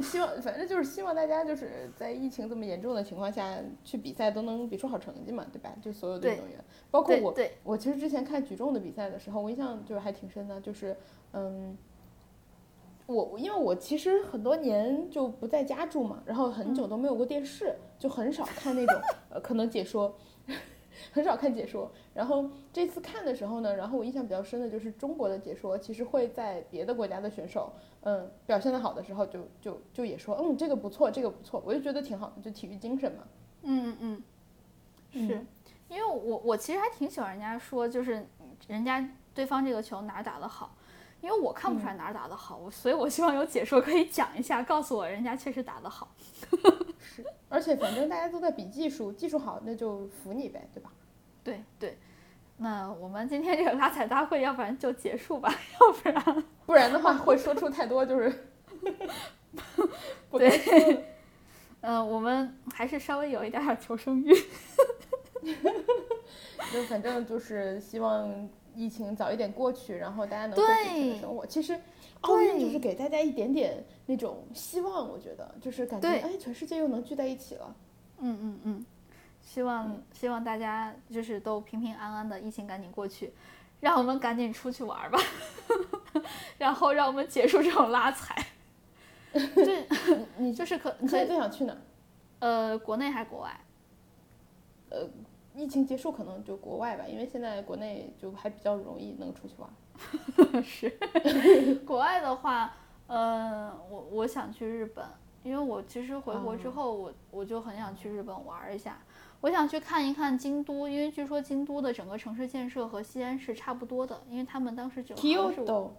[0.00, 5.70] 希望，反正就是希望大家就是在疫情这么严重的情况下去比赛都能比出好成绩嘛，对吧？
[5.80, 7.34] 就所有的运动员，包括我，
[7.64, 10.94] 我其实之前看举重的比赛的时候，我印象就是还挺深的，就是
[11.32, 11.78] 嗯。
[13.14, 19.00] 我因为我其实很多年就不在家住嘛，然后很久都没有过电视，就很少看那种
[19.30, 20.14] 呃可能解说，
[21.10, 21.90] 很少看解说。
[22.14, 33.24] 然后这次看的时候呢，然后我印象比较深的就是中国的解说，其实会在别的国家的选手，嗯，表现的好的时候就就就也说，嗯，这个不错，这个不错，我就觉得挺好的，就体育精神嘛。
[33.62, 34.22] 嗯嗯
[35.12, 35.46] 嗯，是
[35.88, 38.24] 因为我我其实还挺喜欢人家说，就是
[38.68, 39.04] 人家
[39.34, 40.76] 对方这个球哪儿打得好，
[41.20, 46.14] 因为我看不出来哪儿打得好，我所以我希望有解说可以讲一下，告诉我人家确实打得好。
[46.98, 50.90] 是，而且反正大家都在比技术，技术好那就服你呗，对吧？
[51.42, 51.98] 对对，
[52.58, 58.52] 那我们今天这个拉踩大会，要不然就结束吧，要不然 不然的话会说出太多就是
[60.30, 60.48] 对
[60.92, 61.02] 的。
[61.82, 64.34] 嗯、我们还是稍微有一点点求生欲。
[66.70, 71.46] 就反正就是希望疫情早一点过去，然后大家能恢复正常的对生活。
[71.46, 71.80] 其实
[72.22, 77.74] 奥运就是给大家一点点那种希望，我觉得就是感觉哎，全世界又能聚在一起了。
[78.18, 78.86] 嗯嗯嗯，
[79.42, 83.32] 希望、嗯希望大家就是都平平安安的，疫情赶紧过去，
[83.80, 85.18] 让我们赶紧出去玩吧，
[86.58, 88.36] 然后让我们结束这种拉踩。
[89.32, 89.86] 这
[90.36, 91.76] 你就是可你现在最想去哪？
[92.40, 93.60] 呃，国内还是国外？
[95.60, 99.70] 疫情结束可能就国外吧，因为现在国内就还比较容易能出去玩。
[100.64, 100.88] 是，
[101.86, 102.72] 国外的话，
[103.08, 105.04] 嗯，我我想去日本，
[105.42, 108.98] 因为我其实回国之哦后，我我就很想去日本玩儿一下。
[109.42, 115.90] 我想去看一看京都，因为据说京都的整个城市建设和西安是差不多的，因为他们当时就好像是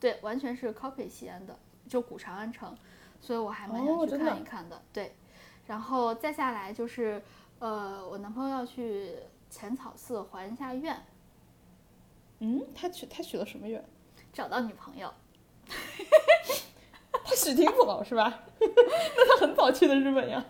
[0.00, 2.74] 对，完全是 copy 西安的，就古长安城，
[3.20, 4.80] 所以我还蛮哦想去看一看的。
[4.92, 5.14] 对，
[5.66, 7.22] 然后再下来就是，
[7.62, 9.14] 呃，我男朋友要去
[9.48, 11.00] 浅草寺还一下愿，
[12.40, 13.80] 嗯，他许他许了什么愿？
[14.32, 15.14] 找到女朋友。
[17.24, 18.40] 他许挺早是吧？
[18.58, 20.44] 那他很早去的日本呀。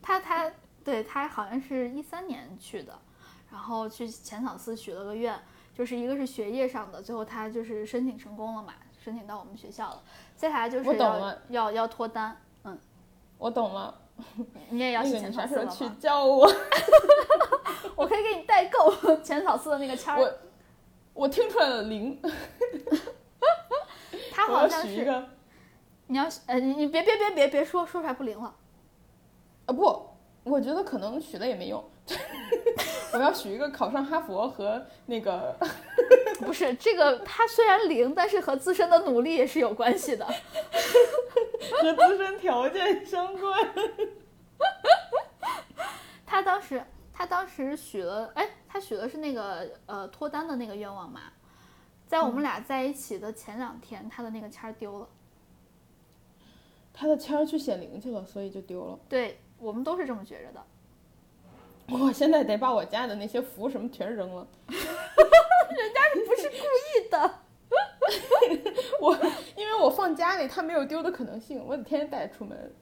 [0.00, 0.50] 他他
[0.82, 2.98] 对他好像是一三年去的，
[3.50, 5.38] 然后去浅草寺许了个愿，
[5.74, 10.02] 就是一个是学业上的，最后他就是申请成功了嘛，申请到我们学校了。
[10.34, 12.34] 接下来就是我懂要了要要脱单，
[12.64, 12.78] 嗯，
[13.36, 14.00] 我懂了，
[14.70, 15.62] 你也要去那个浅草寺吗？
[15.62, 16.50] 你啥时候去教我？
[17.96, 20.20] 我可以给你代购 浅草寺的那个签儿。
[20.20, 20.32] 我
[21.14, 22.20] 我听出来了零，
[24.30, 25.28] 他好像是许一个
[26.06, 28.54] 你要呃你你别别别别别说说出来不灵了。
[29.66, 30.10] 啊不，
[30.44, 31.84] 我觉得可能许了也没用。
[33.12, 35.56] 我要许一个考上哈佛和那个
[36.40, 40.24] 不是这个，它虽然灵，但是和自身的努力也是有关系的。
[41.82, 43.68] 和自身条件相关。
[46.24, 46.82] 他当时
[47.12, 51.22] 他当时许了，哎，他许的是那个呃脱单的那个愿望嘛，
[52.06, 55.08] 在我们俩在一起的前两天，他的那个签儿丢了。
[56.92, 58.98] 他的签儿去显灵去了，所以就丢了。
[59.08, 60.64] 对我们都是这么觉着的。
[61.92, 64.46] 我现在得把我家的那些符什么全扔了。
[64.68, 64.76] 人
[65.94, 67.34] 家不是故意的。
[69.00, 69.16] 我
[69.56, 72.74] 因为我放家里，他没有丢的可能性，我得天天带出门。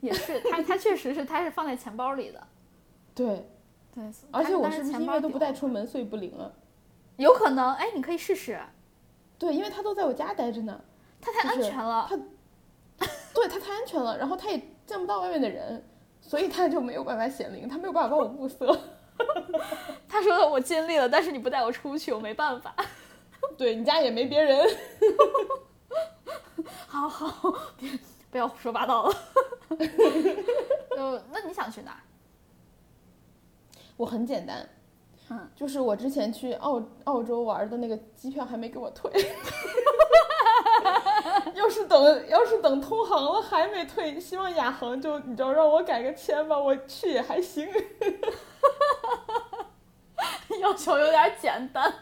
[0.00, 2.46] 也是，他他确实是，他是放在钱包里的。
[3.14, 3.46] 对，
[3.94, 6.54] 对，而且我是不是因为都不带出门，所以不灵了？
[7.16, 8.60] 有可能，哎，你可以试试，
[9.38, 10.80] 对，因为他都在我家待着呢。
[11.20, 12.08] 他太安就是全了。
[13.34, 15.84] 对他太安全了，然后他也见不到外面的人，
[16.28, 18.78] 所以他就没有办法显灵，他没有办法帮我物色。
[20.06, 22.74] 他说我尽力了，但是你不带我出去，我没办法。
[23.56, 24.68] 对你家也没别人。
[26.86, 27.90] 好好，别
[28.30, 29.16] 不要胡说八道了。
[30.96, 31.98] 呃，那你想去哪？
[33.96, 34.68] 我很简单，
[35.30, 39.10] 嗯，就是我之前去澳澳洲玩的那个机票还没给我退，
[41.54, 47.68] 要是等要是等通航了还没退，希望亚航就你知道让我改个签吧，我去也还行。
[50.60, 51.92] 要求有点简单。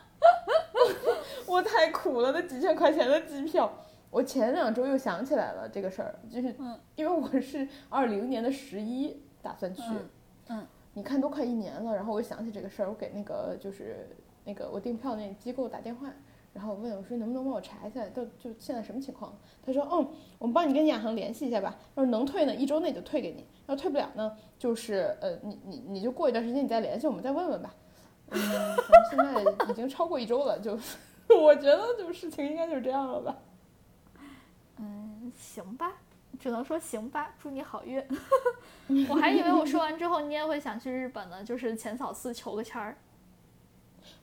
[1.47, 3.72] 我太苦了，那几千块钱的机票。
[4.11, 10.09] 我前两周又想起来了这个事儿，就是嗯因为我是二零年的十一打算去，嗯
[10.49, 14.09] 嗯你看都快一年了，然后我想起这个事儿，我给那个就是
[14.45, 16.09] 那个我订票那机构打电话，
[16.57, 19.37] 然后我问我说能不能帮我查一下，到就现在什么情况？
[19.63, 27.75] 他说嗯，我们帮你跟亚航联系一下吧，要是能退呢，一周内就退给你；要退不了呢，就是呃你你你就过一段时间你再联系我们再问问吧。
[28.31, 30.79] 嗯，反正现在已经超过一周了，就
[31.39, 33.37] 我觉得就事情应该就是这样了吧。
[34.79, 35.93] 嗯，行吧，
[36.39, 38.03] 只能说行吧，祝你好运。
[39.11, 42.97] 我还以为我说完之后你也会想去日本呢，就是浅草寺求个签儿。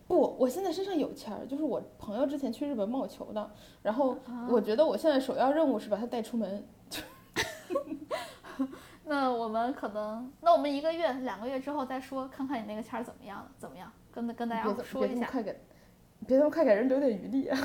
[0.07, 3.51] 不，我现在身上有钱儿，就是我朋友之前去日本帮我求的，
[3.81, 4.17] 然后
[4.49, 6.65] 我觉得我现在首要任务是把他带出门。
[9.05, 13.91] 那我们可能，那我们一个月、两个月之后再说，看看你那个签儿怎么样了，怎么样？
[14.13, 15.15] 跟跟大家说一下。
[15.15, 15.61] 别这么快给，
[16.27, 17.57] 别这么快给人留点余地啊！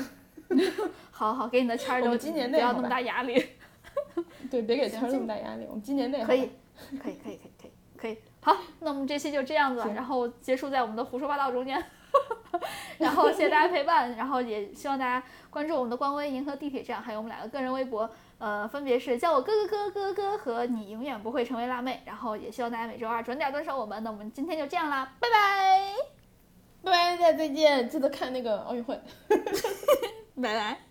[1.11, 3.41] 好好给你的签儿我留，们今年内不要那么大压力。
[4.49, 5.65] 对，别给行签儿那么大压力。
[5.69, 6.51] 我们今年内可以，
[7.01, 8.17] 可以，可以，可以，可以，可以。
[8.41, 11.81] 好，那我们这期就这样子，然后结束在我们的胡说八道中间。
[12.97, 22.01] 然后谢谢大家陪伴，然后也希望大家关注我们的官微“银河地铁站”，还有我们两个个人微博，呃，分别是叫我哥哥哥哥哥和你永远不会成为辣妹。
[22.05, 24.03] 然后也希望大家每周二准点蹲守我们。
[24.03, 25.93] 那我们今天就这样啦，拜拜，
[26.83, 27.87] 拜拜，大家再见！
[27.87, 28.99] 记得看那个奥运会。
[30.41, 30.88] 拜拜。